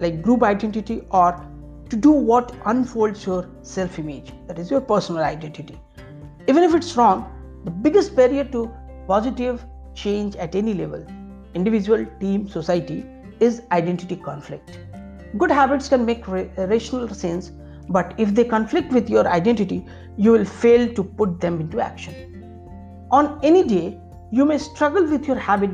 like 0.02 0.22
group 0.22 0.44
identity, 0.44 1.04
or 1.12 1.46
to 1.90 1.96
do 1.96 2.12
what 2.12 2.54
unfolds 2.66 3.26
your 3.26 3.50
self 3.62 4.00
image, 4.00 4.34
that 4.48 4.60
is 4.60 4.70
your 4.70 4.82
personal 4.82 5.24
identity. 5.24 5.80
Even 6.48 6.64
if 6.64 6.76
it's 6.76 6.98
wrong, 6.98 7.26
the 7.64 7.72
biggest 7.72 8.16
barrier 8.16 8.44
to 8.46 8.70
positive 9.08 9.64
change 9.94 10.36
at 10.36 10.56
any 10.56 10.74
level 10.74 11.06
individual, 11.54 12.06
team, 12.20 12.48
society 12.48 13.06
is 13.42 13.62
identity 13.72 14.16
conflict. 14.16 14.80
Good 15.38 15.52
habits 15.52 15.90
can 15.90 16.06
make 16.06 16.28
rational 16.28 17.10
sense, 17.10 17.52
but 17.90 18.14
if 18.18 18.34
they 18.34 18.46
conflict 18.46 18.92
with 18.92 19.10
your 19.10 19.28
identity, 19.28 19.86
you 20.18 20.32
will 20.32 20.46
fail 20.46 20.94
to 20.94 21.04
put 21.04 21.42
them 21.42 21.60
into 21.60 21.82
action. 21.82 22.16
On 23.12 23.40
any 23.44 23.64
day, 23.64 24.00
you 24.32 24.46
may 24.46 24.58
struggle 24.58 25.06
with 25.06 25.28
your 25.28 25.38
habit 25.38 25.72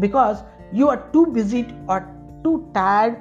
because 0.00 0.42
you 0.72 0.88
are 0.88 1.08
too 1.12 1.26
busy 1.28 1.66
or 1.88 2.06
too 2.44 2.68
tired 2.74 3.16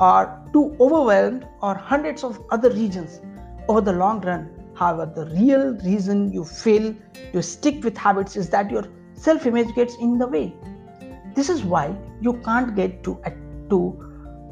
or 0.00 0.40
too 0.52 0.76
overwhelmed 0.80 1.46
or 1.62 1.74
hundreds 1.74 2.22
of 2.24 2.40
other 2.50 2.70
reasons 2.70 3.20
over 3.68 3.80
the 3.80 3.92
long 3.92 4.20
run. 4.20 4.50
However, 4.74 5.12
the 5.14 5.26
real 5.34 5.74
reason 5.84 6.32
you 6.32 6.44
fail 6.44 6.94
to 7.32 7.42
stick 7.42 7.82
with 7.82 7.96
habits 7.96 8.36
is 8.36 8.50
that 8.50 8.70
your 8.70 8.84
self 9.14 9.46
image 9.46 9.74
gets 9.74 9.96
in 9.96 10.18
the 10.18 10.26
way. 10.26 10.54
This 11.34 11.48
is 11.48 11.64
why 11.64 11.96
you 12.20 12.34
can't 12.44 12.76
get 12.76 13.02
to, 13.04 13.20
to 13.70 13.78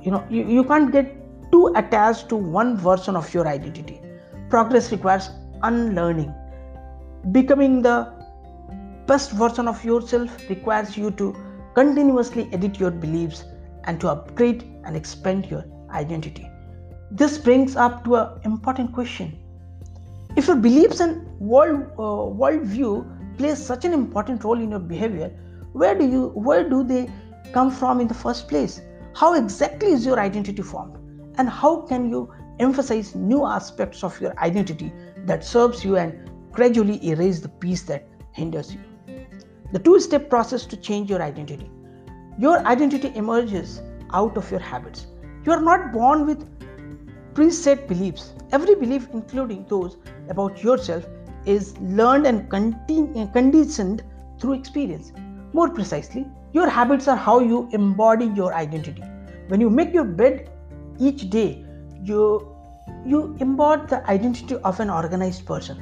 you 0.02 0.10
know, 0.10 0.24
you, 0.28 0.44
you 0.48 0.64
can't 0.64 0.90
get 0.90 1.14
too 1.52 1.72
attached 1.76 2.28
to 2.30 2.36
one 2.36 2.76
version 2.76 3.16
of 3.16 3.32
your 3.32 3.46
identity. 3.46 4.00
Progress 4.50 4.90
requires 4.92 5.30
unlearning 5.62 6.34
Becoming 7.32 7.82
the 7.82 8.12
best 9.06 9.32
version 9.32 9.66
of 9.66 9.84
yourself 9.84 10.48
requires 10.48 10.96
you 10.96 11.10
to 11.12 11.34
continuously 11.74 12.48
edit 12.52 12.78
your 12.78 12.92
beliefs 12.92 13.44
and 13.86 14.00
to 14.00 14.08
upgrade 14.08 14.62
and 14.84 14.96
expand 14.96 15.46
your 15.46 15.64
identity. 15.90 16.48
This 17.10 17.38
brings 17.38 17.76
up 17.76 18.04
to 18.04 18.16
an 18.16 18.40
important 18.44 18.92
question. 18.92 19.38
If 20.36 20.48
your 20.48 20.56
beliefs 20.56 21.00
and 21.00 21.26
world 21.40 21.90
uh, 21.98 22.26
worldview 22.42 23.38
plays 23.38 23.64
such 23.64 23.84
an 23.84 23.92
important 23.92 24.44
role 24.44 24.60
in 24.60 24.70
your 24.70 24.80
behavior, 24.80 25.30
where 25.72 25.94
do 25.96 26.06
you 26.06 26.28
where 26.48 26.68
do 26.68 26.82
they 26.82 27.08
come 27.52 27.70
from 27.70 28.00
in 28.00 28.08
the 28.08 28.14
first 28.14 28.48
place? 28.48 28.80
How 29.14 29.34
exactly 29.34 29.92
is 29.92 30.04
your 30.04 30.20
identity 30.20 30.62
formed? 30.62 30.98
And 31.38 31.48
how 31.48 31.82
can 31.82 32.10
you 32.10 32.32
emphasize 32.58 33.14
new 33.14 33.44
aspects 33.46 34.02
of 34.02 34.20
your 34.20 34.38
identity 34.38 34.92
that 35.26 35.44
serves 35.44 35.84
you 35.84 35.96
and 35.96 36.30
gradually 36.52 37.04
erase 37.06 37.40
the 37.40 37.48
piece 37.48 37.82
that 37.82 38.08
hinders 38.32 38.74
you. 38.74 38.80
The 39.72 39.78
two 39.78 40.00
step 40.00 40.30
process 40.30 40.64
to 40.66 40.76
change 40.76 41.10
your 41.10 41.22
identity. 41.22 41.70
Your 42.38 42.58
identity 42.66 43.12
emerges 43.14 43.80
out 44.12 44.36
of 44.36 44.50
your 44.50 44.60
habits. 44.60 45.06
You 45.44 45.52
are 45.52 45.60
not 45.60 45.92
born 45.92 46.26
with 46.26 46.46
preset 47.34 47.88
beliefs. 47.88 48.34
Every 48.52 48.74
belief, 48.74 49.08
including 49.12 49.64
those 49.68 49.96
about 50.28 50.62
yourself, 50.62 51.06
is 51.46 51.78
learned 51.78 52.26
and 52.26 52.50
conditioned 53.32 54.02
through 54.38 54.52
experience. 54.52 55.12
More 55.52 55.70
precisely, 55.70 56.26
your 56.52 56.68
habits 56.68 57.08
are 57.08 57.16
how 57.16 57.40
you 57.40 57.68
embody 57.72 58.26
your 58.26 58.52
identity. 58.54 59.02
When 59.48 59.60
you 59.60 59.70
make 59.70 59.94
your 59.94 60.04
bed 60.04 60.50
each 60.98 61.30
day, 61.30 61.64
you 62.02 62.52
you 63.04 63.36
embody 63.40 63.86
the 63.86 64.10
identity 64.10 64.56
of 64.56 64.80
an 64.80 64.90
organized 64.90 65.46
person. 65.46 65.78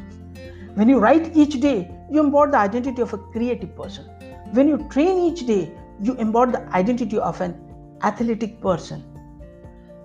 When 0.75 0.89
you 0.89 0.99
write 0.99 1.37
each 1.37 1.61
day, 1.61 1.91
you 2.11 2.21
embody 2.21 2.53
the 2.53 2.59
identity 2.59 3.03
of 3.03 3.13
a 3.13 3.19
creative 3.19 3.75
person. 3.75 4.05
When 4.53 4.69
you 4.69 4.87
train 4.91 5.19
each 5.19 5.47
day, 5.47 5.73
you 6.01 6.15
embody 6.15 6.53
the 6.53 6.69
identity 6.75 7.19
of 7.19 7.41
an 7.41 7.55
athletic 8.03 8.61
person. 8.61 9.05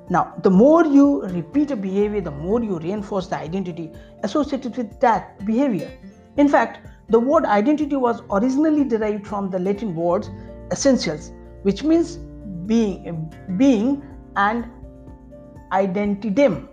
Now, 0.09 0.33
the 0.41 0.49
more 0.49 0.85
you 0.85 1.21
repeat 1.23 1.71
a 1.71 1.75
behavior, 1.75 2.21
the 2.21 2.31
more 2.31 2.63
you 2.63 2.79
reinforce 2.79 3.27
the 3.27 3.37
identity 3.37 3.91
associated 4.23 4.75
with 4.75 4.99
that 5.01 5.45
behavior. 5.45 5.91
In 6.37 6.47
fact, 6.47 6.79
the 7.09 7.19
word 7.19 7.45
identity 7.45 7.95
was 7.95 8.21
originally 8.31 8.83
derived 8.83 9.27
from 9.27 9.49
the 9.49 9.59
Latin 9.59 9.95
words 9.95 10.29
essentials, 10.71 11.31
which 11.63 11.83
means 11.83 12.17
being, 12.65 13.33
being 13.57 14.03
and 14.35 14.65
identidem, 15.71 16.67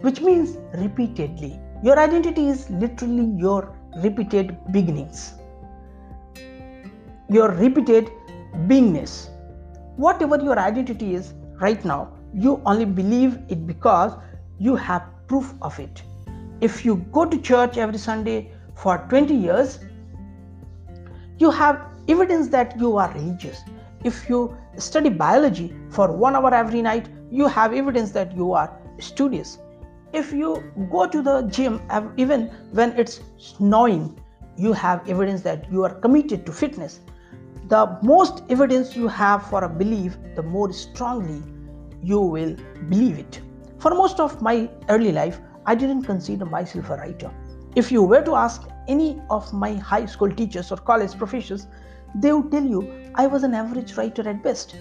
which 0.00 0.20
means 0.20 0.56
repeatedly. 0.74 1.60
Your 1.82 1.98
identity 1.98 2.48
is 2.48 2.68
literally 2.70 3.32
your 3.36 3.76
repeated 4.02 4.56
beginnings, 4.72 5.34
your 7.28 7.50
repeated 7.50 8.10
beingness. 8.66 9.28
Whatever 9.96 10.40
your 10.42 10.58
identity 10.58 11.14
is 11.14 11.34
right 11.60 11.84
now, 11.84 12.12
you 12.34 12.62
only 12.64 12.84
believe 12.84 13.38
it 13.48 13.66
because 13.66 14.12
you 14.58 14.76
have 14.76 15.02
proof 15.26 15.54
of 15.62 15.78
it. 15.78 16.02
If 16.60 16.84
you 16.84 16.96
go 17.12 17.24
to 17.24 17.38
church 17.38 17.76
every 17.76 17.98
Sunday 17.98 18.52
for 18.74 18.98
20 19.08 19.34
years, 19.34 19.80
you 21.38 21.50
have 21.50 21.86
evidence 22.08 22.48
that 22.48 22.78
you 22.78 22.96
are 22.96 23.12
religious. 23.12 23.60
If 24.04 24.28
you 24.28 24.56
study 24.76 25.10
biology 25.10 25.74
for 25.88 26.12
one 26.12 26.36
hour 26.36 26.54
every 26.54 26.82
night, 26.82 27.08
you 27.30 27.46
have 27.46 27.72
evidence 27.72 28.10
that 28.12 28.36
you 28.36 28.52
are 28.52 28.78
studious. 28.98 29.58
If 30.12 30.32
you 30.32 30.62
go 30.90 31.06
to 31.06 31.22
the 31.22 31.42
gym, 31.42 31.80
even 32.16 32.48
when 32.72 32.98
it's 32.98 33.20
snowing, 33.38 34.20
you 34.56 34.72
have 34.72 35.08
evidence 35.08 35.42
that 35.42 35.70
you 35.70 35.84
are 35.84 35.94
committed 35.94 36.44
to 36.46 36.52
fitness. 36.52 37.00
The 37.70 37.96
most 38.02 38.42
evidence 38.48 38.96
you 38.96 39.06
have 39.06 39.46
for 39.46 39.62
a 39.62 39.68
belief, 39.68 40.18
the 40.34 40.42
more 40.42 40.72
strongly 40.72 41.40
you 42.02 42.20
will 42.20 42.56
believe 42.88 43.16
it. 43.16 43.40
For 43.78 43.92
most 43.94 44.18
of 44.18 44.42
my 44.42 44.68
early 44.88 45.12
life, 45.12 45.38
I 45.66 45.76
didn't 45.76 46.02
consider 46.02 46.46
myself 46.46 46.90
a 46.90 46.96
writer. 46.96 47.30
If 47.76 47.92
you 47.92 48.02
were 48.02 48.22
to 48.22 48.34
ask 48.34 48.68
any 48.88 49.22
of 49.30 49.52
my 49.52 49.74
high 49.74 50.06
school 50.06 50.32
teachers 50.32 50.72
or 50.72 50.78
college 50.78 51.16
professors, 51.16 51.68
they 52.16 52.32
would 52.32 52.50
tell 52.50 52.64
you 52.64 53.12
I 53.14 53.28
was 53.28 53.44
an 53.44 53.54
average 53.54 53.96
writer 53.96 54.28
at 54.28 54.42
best. 54.42 54.74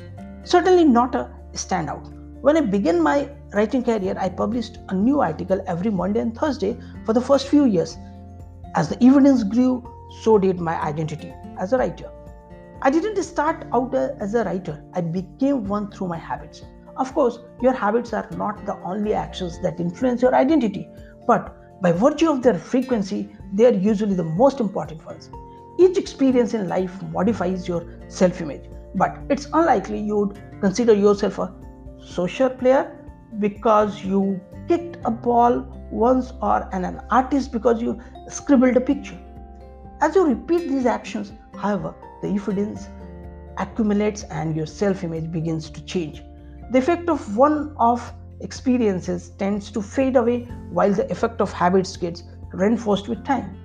Certainly 0.44 0.86
not 0.86 1.14
a 1.14 1.30
standout. 1.54 2.12
When 2.42 2.58
I 2.58 2.62
began 2.62 3.04
my 3.04 3.30
writing 3.54 3.84
career, 3.84 4.18
I 4.20 4.30
published 4.30 4.80
a 4.90 4.96
new 4.96 5.22
article 5.22 5.64
every 5.68 5.92
Monday 5.92 6.22
and 6.22 6.36
Thursday 6.36 6.76
for 7.06 7.14
the 7.14 7.22
first 7.22 7.50
few 7.50 7.66
years. 7.66 8.00
As 8.74 8.90
the 8.90 8.98
evidence 9.04 9.44
grew, 9.44 9.88
so 10.24 10.40
did 10.40 10.60
my 10.60 10.82
identity 10.82 11.36
as 11.60 11.72
a 11.72 11.78
writer. 11.78 12.10
I 12.82 12.90
didn't 12.90 13.22
start 13.24 13.66
out 13.74 13.94
as 13.94 14.34
a 14.36 14.46
writer, 14.46 14.82
I 14.94 15.02
became 15.02 15.66
one 15.66 15.92
through 15.92 16.08
my 16.08 16.18
habits. 16.18 16.62
Of 16.96 17.14
course, 17.14 17.40
your 17.62 17.74
habits 17.74 18.14
are 18.14 18.30
not 18.38 18.66
the 18.66 18.78
only 18.84 19.14
actions 19.14 19.62
that 19.62 19.82
influence 19.82 20.22
your 20.22 20.34
identity, 20.34 20.90
but 21.28 21.82
by 21.82 21.92
virtue 21.92 22.30
of 22.30 22.42
their 22.42 22.54
frequency, 22.54 23.36
they 23.54 23.66
are 23.66 23.74
usually 23.74 24.16
the 24.16 24.24
most 24.24 24.62
important 24.62 25.06
ones. 25.06 25.30
Each 25.78 25.98
experience 25.98 26.54
in 26.54 26.70
life 26.70 27.04
modifies 27.12 27.68
your 27.68 27.86
self 28.08 28.40
image, 28.40 28.70
but 28.96 29.18
it's 29.30 29.48
unlikely 29.52 30.00
you 30.00 30.16
would 30.18 30.42
consider 30.62 30.94
yourself 30.94 31.38
a 31.40 31.54
social 32.02 32.50
player 32.50 32.98
because 33.40 34.06
you 34.06 34.40
kicked 34.70 34.98
a 35.04 35.12
ball 35.12 35.66
once 35.92 36.32
or 36.42 36.70
an, 36.72 36.86
an 36.86 37.02
artist 37.12 37.52
because 37.52 37.82
you 37.82 38.00
scribbled 38.30 38.78
a 38.78 38.82
picture. 38.82 39.20
As 40.00 40.16
you 40.16 40.26
repeat 40.26 40.70
these 40.70 40.86
actions, 40.86 41.34
however, 41.58 41.94
the 42.22 42.30
evidence 42.30 42.88
accumulates 43.58 44.24
and 44.24 44.56
your 44.56 44.66
self 44.66 45.04
image 45.04 45.32
begins 45.32 45.70
to 45.70 45.82
change. 45.86 46.24
The 46.72 46.80
effect 46.80 47.10
of 47.10 47.36
one 47.36 47.76
off 47.78 48.14
experiences 48.42 49.32
tends 49.38 49.72
to 49.72 49.82
fade 49.82 50.16
away 50.16 50.44
while 50.72 50.94
the 50.94 51.10
effect 51.12 51.42
of 51.42 51.52
habits 51.52 51.98
gets 51.98 52.24
reinforced 52.54 53.08
with 53.08 53.24
time, 53.26 53.58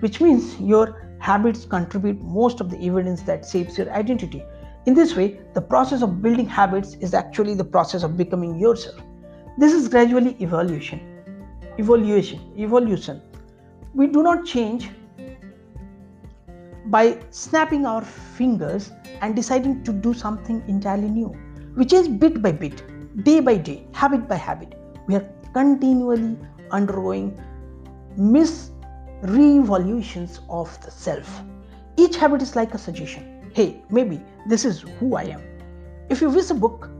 which 0.00 0.20
means 0.20 0.58
your 0.60 1.16
habits 1.18 1.64
contribute 1.64 2.20
most 2.22 2.60
of 2.60 2.70
the 2.70 2.78
evidence 2.86 3.22
that 3.22 3.44
shapes 3.44 3.76
your 3.76 3.90
identity. 3.92 4.42
In 4.86 4.94
this 4.94 5.14
way, 5.14 5.40
the 5.54 5.60
process 5.60 6.02
of 6.02 6.22
building 6.22 6.46
habits 6.46 6.94
is 6.94 7.12
actually 7.12 7.54
the 7.54 7.64
process 7.64 8.02
of 8.02 8.16
becoming 8.16 8.58
yourself. 8.58 9.00
This 9.58 9.74
is 9.74 9.88
gradually 9.88 10.36
evolution. 10.40 11.00
Evolution. 11.78 12.40
Evolution. 12.56 13.20
We 13.94 14.06
do 14.06 14.22
not 14.22 14.46
change 14.46 14.90
by 16.90 17.16
snapping 17.30 17.86
our 17.86 18.02
fingers 18.02 18.90
and 19.20 19.36
deciding 19.36 19.84
to 19.84 19.92
do 19.92 20.12
something 20.12 20.62
entirely 20.66 21.08
new. 21.08 21.32
which 21.74 21.92
is 21.92 22.08
bit 22.22 22.42
by 22.42 22.50
bit, 22.50 22.82
day 23.24 23.40
by 23.40 23.56
day, 23.56 23.86
habit 23.92 24.28
by 24.28 24.34
habit. 24.34 24.74
We 25.06 25.14
are 25.14 25.26
continually 25.54 26.36
undergoing 26.70 27.40
mis 28.16 28.70
re-evolutions 29.22 30.40
of 30.48 30.80
the 30.82 30.90
self. 30.90 31.42
Each 31.96 32.16
habit 32.16 32.42
is 32.42 32.56
like 32.56 32.74
a 32.74 32.78
suggestion. 32.78 33.52
Hey, 33.54 33.82
maybe 33.90 34.20
this 34.46 34.64
is 34.64 34.80
who 34.98 35.14
I 35.14 35.24
am. 35.24 35.42
If 36.08 36.20
you 36.20 36.28
wish 36.30 36.50
a 36.50 36.54
book, 36.54 36.90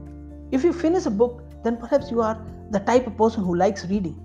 if 0.51 0.63
you 0.63 0.71
finish 0.71 1.05
a 1.05 1.09
book, 1.09 1.43
then 1.63 1.77
perhaps 1.77 2.11
you 2.11 2.21
are 2.21 2.41
the 2.69 2.79
type 2.79 3.07
of 3.07 3.17
person 3.17 3.43
who 3.43 3.55
likes 3.55 3.85
reading. 3.87 4.17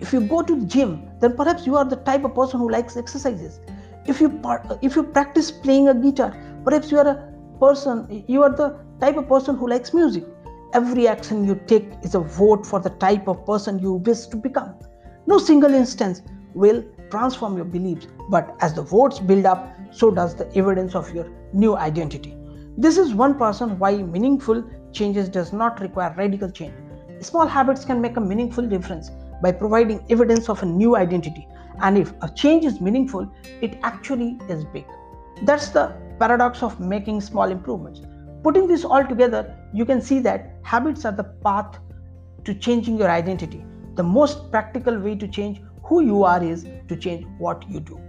If 0.00 0.12
you 0.12 0.22
go 0.22 0.42
to 0.42 0.58
the 0.58 0.66
gym, 0.66 1.08
then 1.20 1.36
perhaps 1.36 1.66
you 1.66 1.76
are 1.76 1.84
the 1.84 1.96
type 1.96 2.24
of 2.24 2.34
person 2.34 2.58
who 2.58 2.68
likes 2.68 2.96
exercises 2.96 3.60
if 4.06 4.20
you 4.20 4.40
if 4.82 4.96
you 4.96 5.02
practice 5.02 5.50
playing 5.50 5.88
a 5.88 5.94
guitar 5.94 6.34
perhaps 6.64 6.90
you 6.90 6.98
are 6.98 7.08
a 7.08 7.32
person 7.60 8.24
you 8.26 8.42
are 8.42 8.54
the 8.60 8.68
type 9.00 9.16
of 9.16 9.28
person 9.28 9.56
who 9.56 9.68
likes 9.68 9.94
music. 9.94 10.24
Every 10.74 11.06
action 11.06 11.44
you 11.44 11.60
take 11.66 11.88
is 12.02 12.14
a 12.14 12.20
vote 12.20 12.66
for 12.66 12.80
the 12.80 12.90
type 12.90 13.28
of 13.28 13.44
person 13.44 13.78
you 13.78 13.94
wish 13.94 14.26
to 14.26 14.36
become. 14.36 14.74
No 15.26 15.38
single 15.38 15.74
instance 15.74 16.22
will 16.54 16.84
transform 17.10 17.56
your 17.56 17.64
beliefs 17.64 18.06
but 18.30 18.56
as 18.60 18.74
the 18.74 18.82
votes 18.82 19.18
build 19.18 19.44
up 19.44 19.74
so 19.90 20.10
does 20.10 20.34
the 20.34 20.50
evidence 20.56 20.94
of 20.94 21.12
your 21.14 21.28
new 21.52 21.76
identity. 21.76 22.36
This 22.78 22.96
is 22.96 23.14
one 23.14 23.38
person 23.38 23.78
why 23.78 23.96
meaningful 23.96 24.64
changes 24.92 25.28
does 25.28 25.52
not 25.52 25.80
require 25.80 26.14
radical 26.16 26.50
change. 26.50 26.74
Small 27.20 27.46
habits 27.46 27.84
can 27.84 28.00
make 28.00 28.16
a 28.16 28.20
meaningful 28.20 28.66
difference 28.66 29.10
by 29.42 29.52
providing 29.52 30.04
evidence 30.10 30.48
of 30.48 30.62
a 30.62 30.66
new 30.66 30.96
identity 30.96 31.46
and 31.80 31.98
if 31.98 32.12
a 32.22 32.28
change 32.34 32.64
is 32.64 32.80
meaningful, 32.80 33.30
it 33.60 33.78
actually 33.82 34.38
is 34.48 34.64
big. 34.64 34.84
That's 35.42 35.68
the 35.68 35.94
paradox 36.18 36.62
of 36.62 36.78
making 36.80 37.20
small 37.20 37.50
improvements. 37.50 38.00
Putting 38.42 38.66
this 38.66 38.84
all 38.84 39.04
together, 39.04 39.56
you 39.72 39.84
can 39.84 40.00
see 40.00 40.18
that 40.20 40.56
habits 40.62 41.04
are 41.04 41.12
the 41.12 41.24
path 41.24 41.78
to 42.44 42.54
changing 42.54 42.98
your 42.98 43.10
identity. 43.10 43.64
The 43.94 44.02
most 44.02 44.50
practical 44.50 44.98
way 44.98 45.14
to 45.16 45.28
change 45.28 45.60
who 45.84 46.02
you 46.02 46.24
are 46.24 46.42
is 46.42 46.66
to 46.88 46.96
change 46.96 47.26
what 47.38 47.68
you 47.68 47.80
do. 47.80 48.00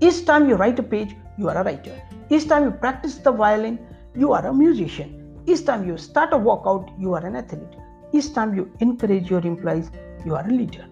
Each 0.00 0.24
time 0.24 0.48
you 0.48 0.54
write 0.54 0.78
a 0.78 0.82
page, 0.82 1.14
you 1.36 1.48
are 1.48 1.56
a 1.58 1.64
writer. 1.64 2.00
Each 2.30 2.46
time 2.48 2.64
you 2.64 2.70
practice 2.70 3.16
the 3.16 3.32
violin, 3.32 3.78
you 4.16 4.32
are 4.32 4.46
a 4.46 4.54
musician. 4.54 5.42
Each 5.46 5.64
time 5.64 5.86
you 5.86 5.96
start 5.96 6.32
a 6.32 6.38
workout, 6.38 6.90
you 6.98 7.14
are 7.14 7.24
an 7.24 7.36
athlete. 7.36 7.76
Each 8.12 8.32
time 8.32 8.54
you 8.54 8.70
encourage 8.80 9.30
your 9.30 9.40
employees, 9.40 9.90
you 10.24 10.34
are 10.34 10.46
a 10.46 10.50
leader. 10.50 10.86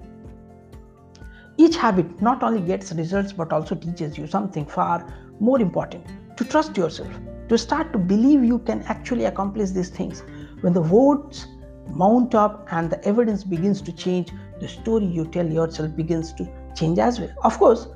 Each 1.59 1.77
habit 1.77 2.21
not 2.21 2.43
only 2.43 2.61
gets 2.61 2.93
results 2.93 3.33
but 3.33 3.53
also 3.53 3.75
teaches 3.75 4.19
you 4.19 4.27
something 4.27 4.67
far 4.67 5.07
more 5.41 5.61
important 5.61 6.07
to 6.37 6.45
trust 6.45 6.77
yourself, 6.77 7.11
to 7.49 7.57
start 7.57 7.93
to 7.93 7.99
believe 7.99 8.45
you 8.45 8.59
can 8.59 8.83
actually 8.83 9.25
accomplish 9.25 9.71
these 9.71 9.89
things. 9.89 10.23
When 10.61 10.73
the 10.73 10.83
votes 10.83 11.47
mount 11.89 12.35
up 12.35 12.67
and 12.73 12.91
the 12.91 13.03
evidence 13.05 13.45
begins 13.45 13.81
to 13.83 13.93
change, 13.93 14.31
the 14.61 14.69
story 14.69 15.07
you 15.07 15.27
tell 15.27 15.47
yourself 15.47 15.95
begins 15.97 16.33
to 16.35 16.49
change 16.75 16.99
as 16.99 17.21
well. 17.21 17.33
Of 17.43 17.59
course, 17.59 17.89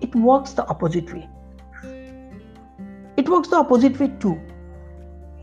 it 0.00 0.14
works 0.14 0.52
the 0.52 0.66
opposite 0.68 1.12
way. 1.12 1.28
It 3.16 3.28
works 3.28 3.48
the 3.48 3.56
opposite 3.56 3.98
way 4.00 4.08
too. 4.20 4.40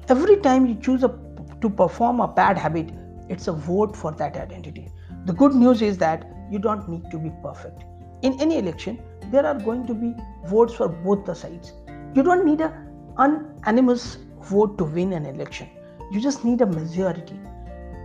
Every 0.09 0.37
time 0.37 0.65
you 0.65 0.75
choose 0.75 1.03
a, 1.03 1.17
to 1.61 1.69
perform 1.69 2.19
a 2.19 2.27
bad 2.27 2.57
habit, 2.57 2.91
it's 3.29 3.47
a 3.47 3.53
vote 3.53 3.95
for 3.95 4.11
that 4.11 4.35
identity. 4.35 4.91
The 5.25 5.33
good 5.33 5.55
news 5.55 5.81
is 5.81 5.97
that 5.99 6.29
you 6.49 6.59
don't 6.59 6.87
need 6.89 7.09
to 7.11 7.17
be 7.17 7.31
perfect. 7.41 7.83
In 8.21 8.39
any 8.39 8.57
election, 8.57 9.01
there 9.31 9.45
are 9.45 9.59
going 9.59 9.85
to 9.87 9.93
be 9.93 10.13
votes 10.45 10.73
for 10.73 10.87
both 10.87 11.25
the 11.25 11.33
sides. 11.33 11.73
You 12.15 12.23
don't 12.23 12.45
need 12.45 12.61
an 12.61 12.73
unanimous 13.17 14.17
vote 14.41 14.77
to 14.77 14.83
win 14.83 15.13
an 15.13 15.25
election. 15.25 15.69
You 16.11 16.21
just 16.21 16.45
need 16.45 16.61
a 16.61 16.65
majority. 16.65 17.39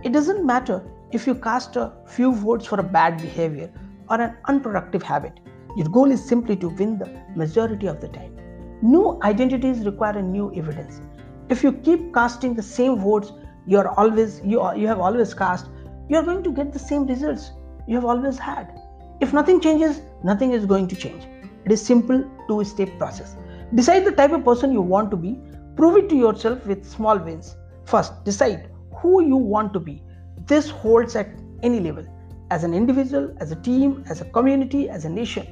It 0.03 0.13
doesn't 0.13 0.45
matter 0.45 0.83
if 1.11 1.27
you 1.27 1.35
cast 1.35 1.75
a 1.75 1.93
few 2.05 2.33
votes 2.33 2.65
for 2.65 2.79
a 2.79 2.83
bad 2.83 3.21
behavior 3.21 3.71
or 4.09 4.21
an 4.21 4.35
unproductive 4.45 5.03
habit. 5.03 5.39
Your 5.75 5.87
goal 5.87 6.11
is 6.11 6.23
simply 6.23 6.55
to 6.57 6.69
win 6.69 6.97
the 6.97 7.09
majority 7.35 7.87
of 7.87 8.01
the 8.01 8.07
time. 8.07 8.35
New 8.81 9.19
identities 9.23 9.85
require 9.85 10.17
a 10.17 10.21
new 10.21 10.53
evidence. 10.55 11.01
If 11.49 11.63
you 11.63 11.73
keep 11.73 12.13
casting 12.13 12.53
the 12.53 12.63
same 12.63 12.97
votes 12.97 13.31
you 13.65 13.77
are 13.77 13.89
always 13.99 14.41
you, 14.43 14.59
are, 14.61 14.75
you 14.75 14.87
have 14.87 14.99
always 14.99 15.33
cast, 15.33 15.67
you 16.07 16.17
are 16.17 16.23
going 16.23 16.43
to 16.43 16.51
get 16.51 16.73
the 16.73 16.79
same 16.79 17.05
results 17.05 17.51
you 17.89 17.95
have 17.95 18.05
always 18.05 18.37
had. 18.37 18.79
If 19.19 19.33
nothing 19.33 19.59
changes, 19.59 20.01
nothing 20.23 20.51
is 20.51 20.65
going 20.65 20.87
to 20.89 20.95
change. 20.95 21.23
It 21.65 21.71
is 21.71 21.83
simple 21.83 22.23
two-step 22.47 22.97
process. 22.99 23.35
Decide 23.73 24.05
the 24.05 24.11
type 24.11 24.31
of 24.31 24.45
person 24.45 24.71
you 24.71 24.81
want 24.81 25.09
to 25.11 25.17
be. 25.17 25.39
Prove 25.75 25.97
it 25.97 26.09
to 26.09 26.15
yourself 26.15 26.67
with 26.67 26.85
small 26.85 27.17
wins. 27.17 27.55
First, 27.85 28.23
decide 28.23 28.69
who 29.01 29.23
you 29.23 29.35
want 29.35 29.73
to 29.73 29.79
be. 29.79 30.03
This 30.45 30.69
holds 30.69 31.15
at 31.15 31.29
any 31.63 31.79
level. 31.79 32.05
As 32.51 32.63
an 32.63 32.75
individual, 32.75 33.35
as 33.39 33.51
a 33.51 33.55
team, 33.55 34.03
as 34.07 34.21
a 34.21 34.25
community, 34.25 34.87
as 34.87 35.05
a 35.05 35.09
nation. 35.09 35.47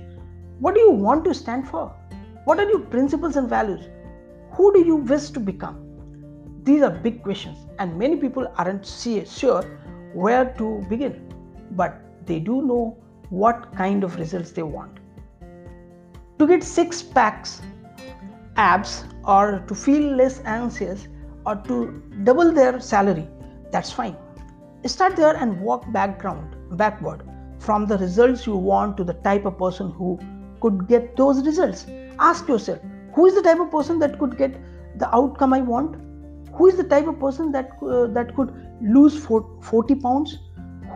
What 0.59 0.75
do 0.75 0.81
you 0.81 0.91
want 0.91 1.25
to 1.25 1.33
stand 1.33 1.67
for? 1.67 1.91
What 2.45 2.59
are 2.59 2.69
your 2.69 2.81
principles 2.81 3.35
and 3.35 3.49
values? 3.49 3.89
Who 4.51 4.73
do 4.73 4.85
you 4.85 4.97
wish 4.97 5.29
to 5.31 5.39
become? 5.39 5.83
These 6.63 6.83
are 6.83 6.91
big 6.91 7.23
questions, 7.23 7.57
and 7.79 7.97
many 7.97 8.15
people 8.17 8.51
aren't 8.57 8.85
sure 8.85 9.63
where 10.13 10.53
to 10.57 10.85
begin. 10.89 11.33
But 11.71 12.01
they 12.27 12.39
do 12.39 12.61
know 12.61 12.97
what 13.29 13.73
kind 13.75 14.03
of 14.03 14.15
results 14.17 14.51
they 14.51 14.63
want. 14.63 14.99
To 16.39 16.47
get 16.47 16.63
six 16.63 17.01
packs, 17.01 17.61
abs, 18.55 19.05
or 19.25 19.63
to 19.67 19.75
feel 19.75 20.15
less 20.15 20.41
anxious, 20.45 21.07
or 21.45 21.55
to 21.67 22.03
double 22.23 22.51
their 22.51 22.79
salary, 22.79 23.27
that's 23.71 23.91
fine. 23.91 24.15
Start 24.85 25.15
there 25.15 25.35
and 25.35 25.59
walk 25.61 25.91
background, 25.91 26.55
backward 26.77 27.23
from 27.59 27.87
the 27.87 27.97
results 27.97 28.45
you 28.45 28.55
want 28.55 28.97
to 28.97 29.03
the 29.03 29.13
type 29.13 29.45
of 29.45 29.57
person 29.57 29.91
who 29.91 30.19
could 30.61 30.87
get 30.87 31.15
those 31.17 31.43
results. 31.45 31.87
Ask 32.19 32.47
yourself, 32.47 32.79
who 33.13 33.25
is 33.25 33.35
the 33.35 33.41
type 33.41 33.59
of 33.59 33.71
person 33.71 33.99
that 33.99 34.19
could 34.19 34.37
get 34.37 34.55
the 34.99 35.13
outcome 35.15 35.53
I 35.53 35.61
want? 35.61 36.07
who 36.57 36.67
is 36.67 36.75
the 36.75 36.83
type 36.83 37.07
of 37.07 37.19
person 37.19 37.51
that 37.51 37.71
uh, 37.83 38.07
that 38.07 38.35
could 38.35 38.53
lose 38.81 39.17
40 39.25 39.95
pounds 39.95 40.39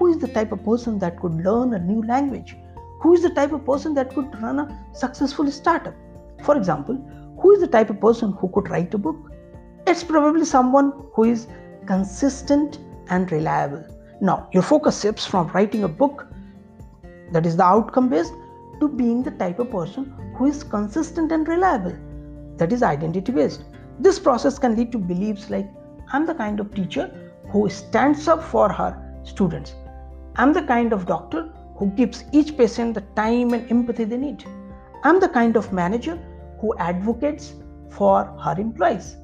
who 0.01 0.07
is 0.07 0.17
the 0.17 0.27
type 0.27 0.51
of 0.51 0.63
person 0.65 0.97
that 0.97 1.19
could 1.19 1.35
learn 1.45 1.75
a 1.75 1.79
new 1.79 2.01
language? 2.01 2.55
Who 3.01 3.13
is 3.13 3.21
the 3.21 3.29
type 3.29 3.51
of 3.51 3.63
person 3.63 3.93
that 3.93 4.15
could 4.15 4.41
run 4.41 4.57
a 4.57 4.85
successful 4.93 5.51
startup? 5.51 5.93
For 6.41 6.57
example 6.57 6.95
who 7.39 7.51
is 7.51 7.61
the 7.61 7.67
type 7.67 7.91
of 7.91 8.01
person 8.01 8.31
who 8.39 8.47
could 8.47 8.67
write 8.71 8.95
a 8.95 8.97
book? 8.97 9.31
It's 9.85 10.03
probably 10.03 10.45
someone 10.45 10.91
who 11.13 11.25
is 11.25 11.47
consistent 11.85 12.79
and 13.09 13.31
reliable. 13.31 13.83
Now 14.21 14.47
your 14.51 14.63
focus 14.63 15.01
shifts 15.01 15.27
from 15.27 15.49
writing 15.49 15.83
a 15.83 15.87
book 15.87 16.25
that 17.31 17.45
is 17.45 17.57
the 17.57 17.63
outcome 17.63 18.09
based 18.09 18.33
to 18.79 18.87
being 18.87 19.21
the 19.21 19.35
type 19.43 19.59
of 19.59 19.69
person 19.69 20.11
who 20.35 20.47
is 20.47 20.63
consistent 20.63 21.31
and 21.31 21.47
reliable 21.47 21.95
that 22.57 22.73
is 22.73 22.81
identity 22.81 23.31
based 23.31 23.65
this 23.99 24.17
process 24.17 24.57
can 24.57 24.75
lead 24.75 24.91
to 24.91 24.97
beliefs 24.97 25.49
like 25.51 25.69
i'm 26.11 26.25
the 26.25 26.33
kind 26.33 26.59
of 26.59 26.73
teacher 26.73 27.05
who 27.51 27.69
stands 27.69 28.27
up 28.27 28.43
for 28.43 28.67
her 28.71 28.91
students 29.23 29.75
i'm 30.35 30.53
the 30.53 30.63
kind 30.63 30.93
of 30.93 31.05
doctor 31.05 31.49
who 31.81 31.87
gives 31.99 32.23
each 32.31 32.55
patient 32.57 32.93
the 32.93 33.01
time 33.19 33.53
and 33.55 33.71
empathy 33.71 34.03
they 34.03 34.17
need. 34.17 34.43
I'm 35.03 35.19
the 35.19 35.27
kind 35.27 35.55
of 35.55 35.73
manager 35.73 36.15
who 36.59 36.75
advocates 36.77 37.53
for 37.89 38.25
her 38.43 38.55
employees. 38.59 39.17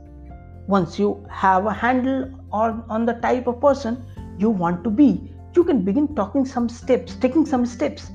Once 0.66 0.98
you 0.98 1.24
have 1.30 1.68
a 1.68 1.72
handle 1.72 2.32
on, 2.52 2.84
on 2.90 3.06
the 3.06 3.14
type 3.14 3.46
of 3.46 3.62
person 3.62 4.04
you 4.40 4.50
want 4.50 4.84
to 4.84 4.90
be 4.90 5.32
you 5.56 5.64
can 5.64 5.84
begin 5.84 6.16
talking 6.16 6.46
some 6.46 6.68
steps 6.68 7.16
taking 7.18 7.46
some 7.46 7.64
steps 7.66 8.10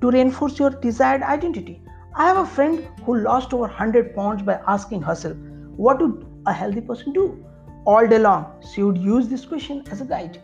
to 0.00 0.12
reinforce 0.12 0.60
your 0.60 0.70
desired 0.70 1.22
identity. 1.22 1.82
I 2.14 2.28
have 2.28 2.36
a 2.36 2.46
friend 2.46 2.86
who 3.04 3.16
lost 3.16 3.52
over 3.52 3.62
100 3.62 4.14
pounds 4.14 4.42
by 4.42 4.60
asking 4.68 5.02
herself 5.02 5.36
what 5.76 6.00
would 6.00 6.24
a 6.46 6.52
healthy 6.52 6.82
person 6.82 7.12
do? 7.12 7.44
All 7.84 8.06
day 8.06 8.20
long 8.20 8.62
she 8.72 8.84
would 8.84 8.98
use 8.98 9.26
this 9.26 9.44
question 9.44 9.82
as 9.90 10.00
a 10.00 10.04
guide. 10.04 10.40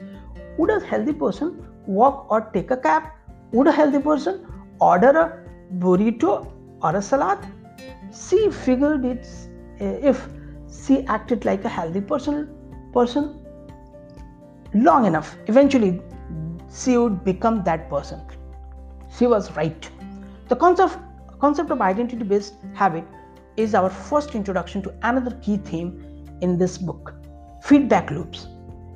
Would 0.59 0.71
a 0.71 0.85
healthy 0.85 1.13
person 1.13 1.65
walk 1.87 2.27
or 2.31 2.41
take 2.53 2.71
a 2.71 2.77
cab 2.77 3.05
would 3.53 3.67
a 3.67 3.73
healthy 3.73 3.99
person 3.99 4.47
order 4.81 5.11
a 5.11 5.45
burrito 5.79 6.53
or 6.83 6.97
a 6.97 7.03
salad? 7.03 7.39
She 8.13 8.51
figured 8.51 9.05
it's 9.05 9.49
eh, 9.81 9.99
if 10.11 10.29
she 10.69 11.07
acted 11.07 11.45
like 11.45 11.65
a 11.65 11.69
healthy 11.69 12.01
person 12.01 12.49
person 12.93 13.41
long 14.75 15.07
enough 15.07 15.37
eventually 15.47 16.01
she 16.73 16.97
would 16.99 17.25
become 17.25 17.63
that 17.65 17.89
person. 17.89 18.21
She 19.17 19.27
was 19.27 19.55
right. 19.57 19.91
The 20.49 20.57
concept 20.57 20.99
concept 21.39 21.71
of 21.71 21.81
identity 21.81 22.25
based 22.25 22.55
habit 22.75 23.05
is 23.57 23.75
our 23.75 23.91
first 23.91 24.35
introduction 24.35 24.83
to 24.83 24.95
another 25.03 25.37
key 25.43 25.59
theme 25.59 26.27
in 26.41 26.59
this 26.59 26.77
book 26.79 27.15
feedback 27.63 28.11
loops. 28.11 28.49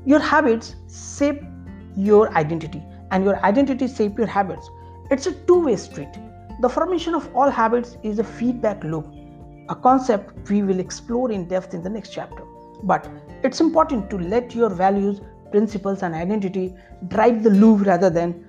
Your 0.05 0.19
habits 0.19 0.75
shape 0.91 1.43
your 1.99 2.33
identity 2.37 2.83
and 3.11 3.25
your 3.25 3.45
identity 3.45 3.89
shape 3.89 4.19
your 4.19 4.27
habits. 4.27 4.71
It's 5.11 5.27
a 5.27 5.33
two 5.33 5.61
way 5.65 5.77
street. 5.77 6.19
The 6.63 6.69
formation 6.69 7.15
of 7.15 7.29
all 7.35 7.51
habits 7.51 7.97
is 8.03 8.19
a 8.19 8.25
feedback 8.25 8.85
loop 8.85 9.07
a 9.69 9.75
concept 9.75 10.51
we 10.51 10.63
will 10.63 10.81
explore 10.81 11.31
in 11.31 11.47
depth 11.47 11.75
in 11.75 11.83
the 11.83 11.91
next 11.91 12.11
chapter. 12.11 12.43
But 12.83 13.09
it's 13.43 13.61
important 13.61 14.09
to 14.11 14.19
let 14.19 14.55
your 14.55 14.71
values 14.71 15.21
principles 15.51 16.03
and 16.03 16.15
identity 16.15 16.75
drive 17.09 17.43
the 17.43 17.51
loop 17.51 17.87
rather 17.87 18.11
than 18.11 18.45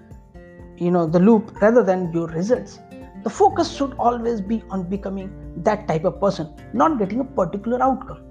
you 0.77 0.91
know 0.91 1.05
the 1.05 1.19
loop 1.19 1.61
rather 1.61 1.83
than 1.83 2.11
your 2.13 2.27
results. 2.27 2.79
The 3.23 3.29
focus 3.29 3.75
should 3.75 3.93
always 3.99 4.39
be 4.39 4.63
on 4.69 4.89
becoming 4.89 5.29
that 5.63 5.87
type 5.87 6.05
of 6.05 6.19
person 6.21 6.53
not 6.73 6.97
getting 6.99 7.19
a 7.19 7.25
particular 7.25 7.81
outcome. 7.83 8.23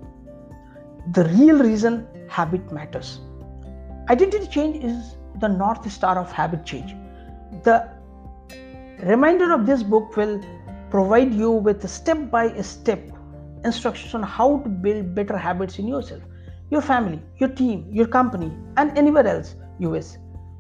The 1.13 1.25
real 1.25 1.59
reason 1.59 2.07
habit 2.29 2.73
matters 2.73 3.21
identity 4.11 4.47
change 4.47 4.85
is 4.85 5.17
the 5.41 5.49
north 5.49 5.91
star 5.91 6.19
of 6.19 6.33
habit 6.33 6.65
change 6.65 6.95
the 7.65 7.77
remainder 9.13 9.53
of 9.53 9.67
this 9.67 9.83
book 9.83 10.17
will 10.17 10.41
provide 10.91 11.33
you 11.33 11.51
with 11.51 11.89
step 11.89 12.31
by 12.31 12.45
step 12.63 13.11
instructions 13.65 14.15
on 14.15 14.23
how 14.23 14.59
to 14.65 14.69
build 14.69 15.15
better 15.15 15.37
habits 15.37 15.79
in 15.79 15.87
yourself 15.87 16.23
your 16.71 16.83
family, 16.83 17.21
your 17.39 17.49
team, 17.49 17.89
your 17.91 18.07
company, 18.07 18.53
and 18.77 18.97
anywhere 18.99 19.27
else 19.27 19.55
you 19.79 19.91
wish. 19.91 20.07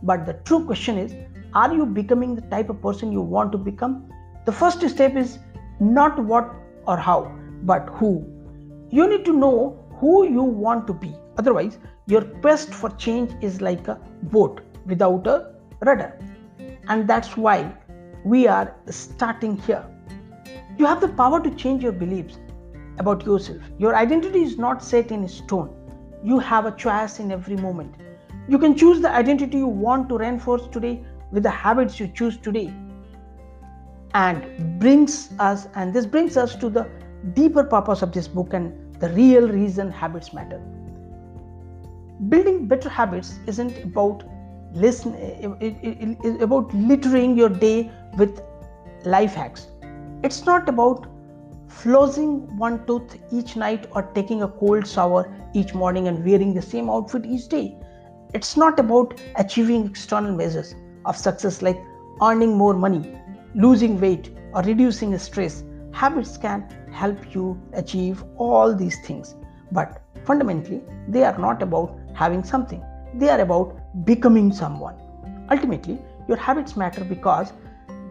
But 0.03 0.25
the 0.27 0.35
true 0.45 0.65
question 0.65 0.99
is 0.99 1.15
are 1.55 1.75
you 1.75 1.87
becoming 1.87 2.35
the 2.35 2.43
type 2.43 2.71
of 2.71 2.81
person 2.83 3.13
you 3.13 3.21
want 3.21 3.53
to 3.53 3.59
become? 3.59 4.11
The 4.47 4.53
first 4.53 4.87
step 4.89 5.17
is 5.17 5.39
not 5.81 6.19
what 6.23 6.55
or 6.87 6.97
how, 6.97 7.37
but 7.63 7.89
who. 7.95 8.25
You 8.91 9.09
need 9.09 9.25
to 9.27 9.33
know 9.33 9.85
who 10.01 10.29
you 10.29 10.43
want 10.43 10.87
to 10.87 10.95
be. 10.95 11.15
Otherwise, 11.39 11.79
your 12.07 12.23
quest 12.23 12.75
for 12.75 12.91
change 12.91 13.33
is 13.43 13.61
like 13.61 13.89
a 13.89 14.01
boat 14.25 14.61
without 14.87 15.27
a 15.27 15.55
rudder. 15.85 16.19
And 16.89 17.09
that's 17.09 17.37
why 17.37 17.73
we 18.25 18.47
are 18.47 18.75
starting 18.91 19.57
here. 19.59 19.85
You 20.77 20.87
have 20.87 21.01
the 21.01 21.09
power 21.09 21.41
to 21.41 21.55
change 21.55 21.83
your 21.83 21.93
beliefs 21.93 22.39
about 22.99 23.25
yourself. 23.25 23.63
Your 23.79 23.95
identity 23.95 24.43
is 24.43 24.59
not 24.59 24.83
set 24.83 25.11
in 25.13 25.27
stone 25.29 25.75
you 26.23 26.39
have 26.39 26.67
a 26.67 26.73
choice 26.73 27.21
in 27.21 27.31
every 27.31 27.57
moment. 27.57 27.95
You 28.49 28.59
can 28.59 28.77
choose 28.77 29.01
the 29.01 29.11
identity 29.11 29.59
you 29.59 29.67
want 29.67 30.09
to 30.09 30.19
reinforce 30.19 30.67
today 30.69 31.05
with 31.31 31.43
the 31.43 31.51
habits 31.51 32.01
you 32.01 32.09
choose 32.09 32.37
today. 32.37 32.73
And 34.15 34.81
brings 34.81 35.31
us, 35.39 35.69
and 35.75 35.93
this 35.93 36.07
brings 36.07 36.37
us 36.37 36.57
to 36.57 36.69
the 36.69 36.89
deeper 37.35 37.63
purpose 37.63 38.03
of 38.03 38.13
this 38.13 38.27
book 38.27 38.55
and 38.55 39.01
the 39.01 39.11
real 39.11 39.49
reason 39.49 39.91
habits 39.91 40.33
matter. 40.33 40.61
Building 42.29 42.67
better 42.67 42.89
habits 42.89 43.39
isn't 43.47 43.79
about 43.85 44.25
listen 44.75 45.15
it, 45.15 45.77
it, 45.83 46.19
it, 46.25 46.43
about 46.43 46.75
littering 46.75 47.37
your 47.39 47.49
day 47.49 47.91
with 48.17 48.43
life 49.05 49.35
hacks. 49.35 49.69
It's 50.25 50.45
not 50.45 50.69
about 50.69 51.07
flossing 51.69 52.53
one 52.57 52.85
tooth 52.87 53.17
each 53.31 53.55
night 53.55 53.87
or 53.93 54.03
taking 54.03 54.43
a 54.43 54.49
cold 54.49 54.87
shower 54.87 55.33
each 55.55 55.75
morning 55.75 56.09
and 56.09 56.25
wearing 56.25 56.55
the 56.55 56.63
same 56.63 56.91
outfit 56.91 57.25
each 57.25 57.49
day. 57.49 57.77
It's 58.35 58.57
not 58.57 58.81
about 58.81 59.21
achieving 59.37 59.87
external 59.87 60.33
measures 60.33 60.75
of 61.05 61.17
success 61.17 61.63
like 61.63 61.79
earning 62.21 62.57
more 62.57 62.75
money, 62.75 63.17
losing 63.55 64.01
weight, 64.01 64.35
or 64.55 64.63
reducing 64.63 65.17
stress. 65.19 65.63
Habits 65.93 66.37
can 66.37 66.69
help 66.93 67.33
you 67.33 67.61
achieve 67.75 68.25
all 68.37 68.75
these 68.75 68.99
things, 69.07 69.37
but 69.71 70.03
fundamentally, 70.25 70.83
they 71.09 71.23
are 71.23 71.39
not 71.39 71.63
about 71.63 71.97
having 72.19 72.43
something, 72.43 72.83
they 73.15 73.29
are 73.29 73.41
about 73.41 73.77
becoming 74.05 74.53
someone. 74.53 74.97
Ultimately, 75.51 75.99
your 76.29 76.37
habits 76.37 76.77
matter 76.77 77.05
because 77.05 77.53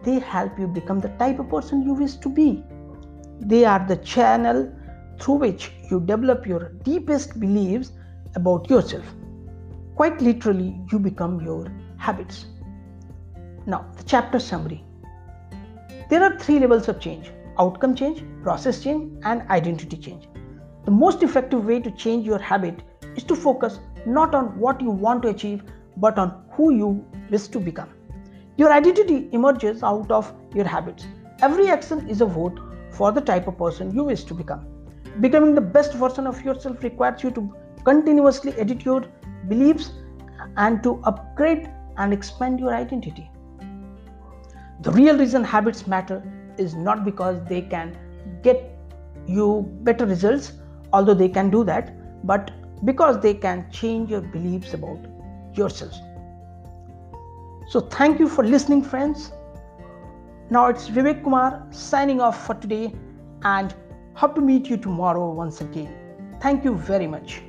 they 0.04 0.18
help 0.18 0.58
you 0.58 0.66
become 0.66 1.00
the 1.00 1.10
type 1.22 1.38
of 1.38 1.48
person 1.50 1.82
you 1.82 1.94
wish 1.94 2.14
to 2.26 2.28
be. 2.28 2.64
They 3.40 3.64
are 3.64 3.86
the 3.86 3.96
channel 3.96 4.72
through 5.20 5.38
which 5.46 5.72
you 5.90 6.00
develop 6.00 6.46
your 6.46 6.72
deepest 6.90 7.38
beliefs 7.38 7.92
about 8.34 8.70
yourself. 8.70 9.04
Quite 9.94 10.20
literally, 10.20 10.80
you 10.92 10.98
become 10.98 11.40
your 11.40 11.72
habits. 11.96 12.46
Now, 13.66 13.86
the 13.96 14.04
chapter 14.04 14.38
summary. 14.38 14.84
There 16.10 16.22
are 16.22 16.38
three 16.38 16.58
levels 16.58 16.88
of 16.88 17.00
change 17.00 17.32
outcome 17.58 17.94
change, 18.00 18.22
process 18.42 18.82
change, 18.82 19.12
and 19.24 19.42
identity 19.50 19.96
change. 19.96 20.28
The 20.84 20.92
most 20.92 21.22
effective 21.22 21.64
way 21.66 21.80
to 21.80 21.90
change 21.90 22.24
your 22.24 22.38
habit 22.38 22.82
is 23.16 23.24
to 23.24 23.34
focus 23.34 23.80
not 24.06 24.34
on 24.34 24.58
what 24.58 24.80
you 24.80 24.90
want 24.90 25.22
to 25.22 25.28
achieve, 25.28 25.62
but 25.96 26.18
on 26.18 26.44
who 26.52 26.72
you 26.74 27.04
wish 27.30 27.48
to 27.48 27.60
become. 27.60 27.90
Your 28.56 28.72
identity 28.72 29.28
emerges 29.32 29.82
out 29.82 30.10
of 30.10 30.32
your 30.54 30.66
habits. 30.66 31.06
Every 31.40 31.68
action 31.68 32.08
is 32.08 32.20
a 32.20 32.26
vote 32.26 32.58
for 32.90 33.12
the 33.12 33.20
type 33.20 33.46
of 33.46 33.56
person 33.58 33.94
you 33.94 34.04
wish 34.04 34.24
to 34.24 34.34
become. 34.34 34.66
Becoming 35.20 35.54
the 35.54 35.60
best 35.60 35.94
version 35.94 36.26
of 36.26 36.44
yourself 36.44 36.82
requires 36.82 37.22
you 37.22 37.30
to 37.32 37.54
continuously 37.84 38.52
edit 38.54 38.84
your 38.84 39.04
beliefs 39.48 39.92
and 40.56 40.82
to 40.82 41.00
upgrade 41.04 41.70
and 41.96 42.12
expand 42.12 42.60
your 42.60 42.74
identity. 42.74 43.30
The 44.80 44.92
real 44.92 45.18
reason 45.18 45.44
habits 45.44 45.86
matter 45.86 46.22
is 46.56 46.74
not 46.74 47.04
because 47.04 47.44
they 47.48 47.62
can 47.62 47.96
get 48.42 48.76
you 49.26 49.68
better 49.82 50.06
results, 50.06 50.52
although 50.92 51.14
they 51.14 51.28
can 51.28 51.50
do 51.50 51.64
that, 51.64 51.94
but 52.26 52.50
because 52.84 53.20
they 53.20 53.34
can 53.34 53.70
change 53.70 54.10
your 54.10 54.20
beliefs 54.20 54.74
about 54.74 54.98
yourself. 55.54 55.94
So, 57.68 57.80
thank 57.80 58.18
you 58.18 58.28
for 58.28 58.44
listening, 58.44 58.82
friends. 58.82 59.32
Now 60.50 60.68
it's 60.68 60.88
Vivek 60.88 61.22
Kumar 61.22 61.66
signing 61.70 62.20
off 62.20 62.46
for 62.46 62.54
today 62.54 62.94
and 63.42 63.74
hope 64.14 64.34
to 64.36 64.40
meet 64.40 64.70
you 64.70 64.78
tomorrow 64.78 65.30
once 65.30 65.60
again. 65.60 65.94
Thank 66.40 66.64
you 66.64 66.74
very 66.74 67.06
much. 67.06 67.42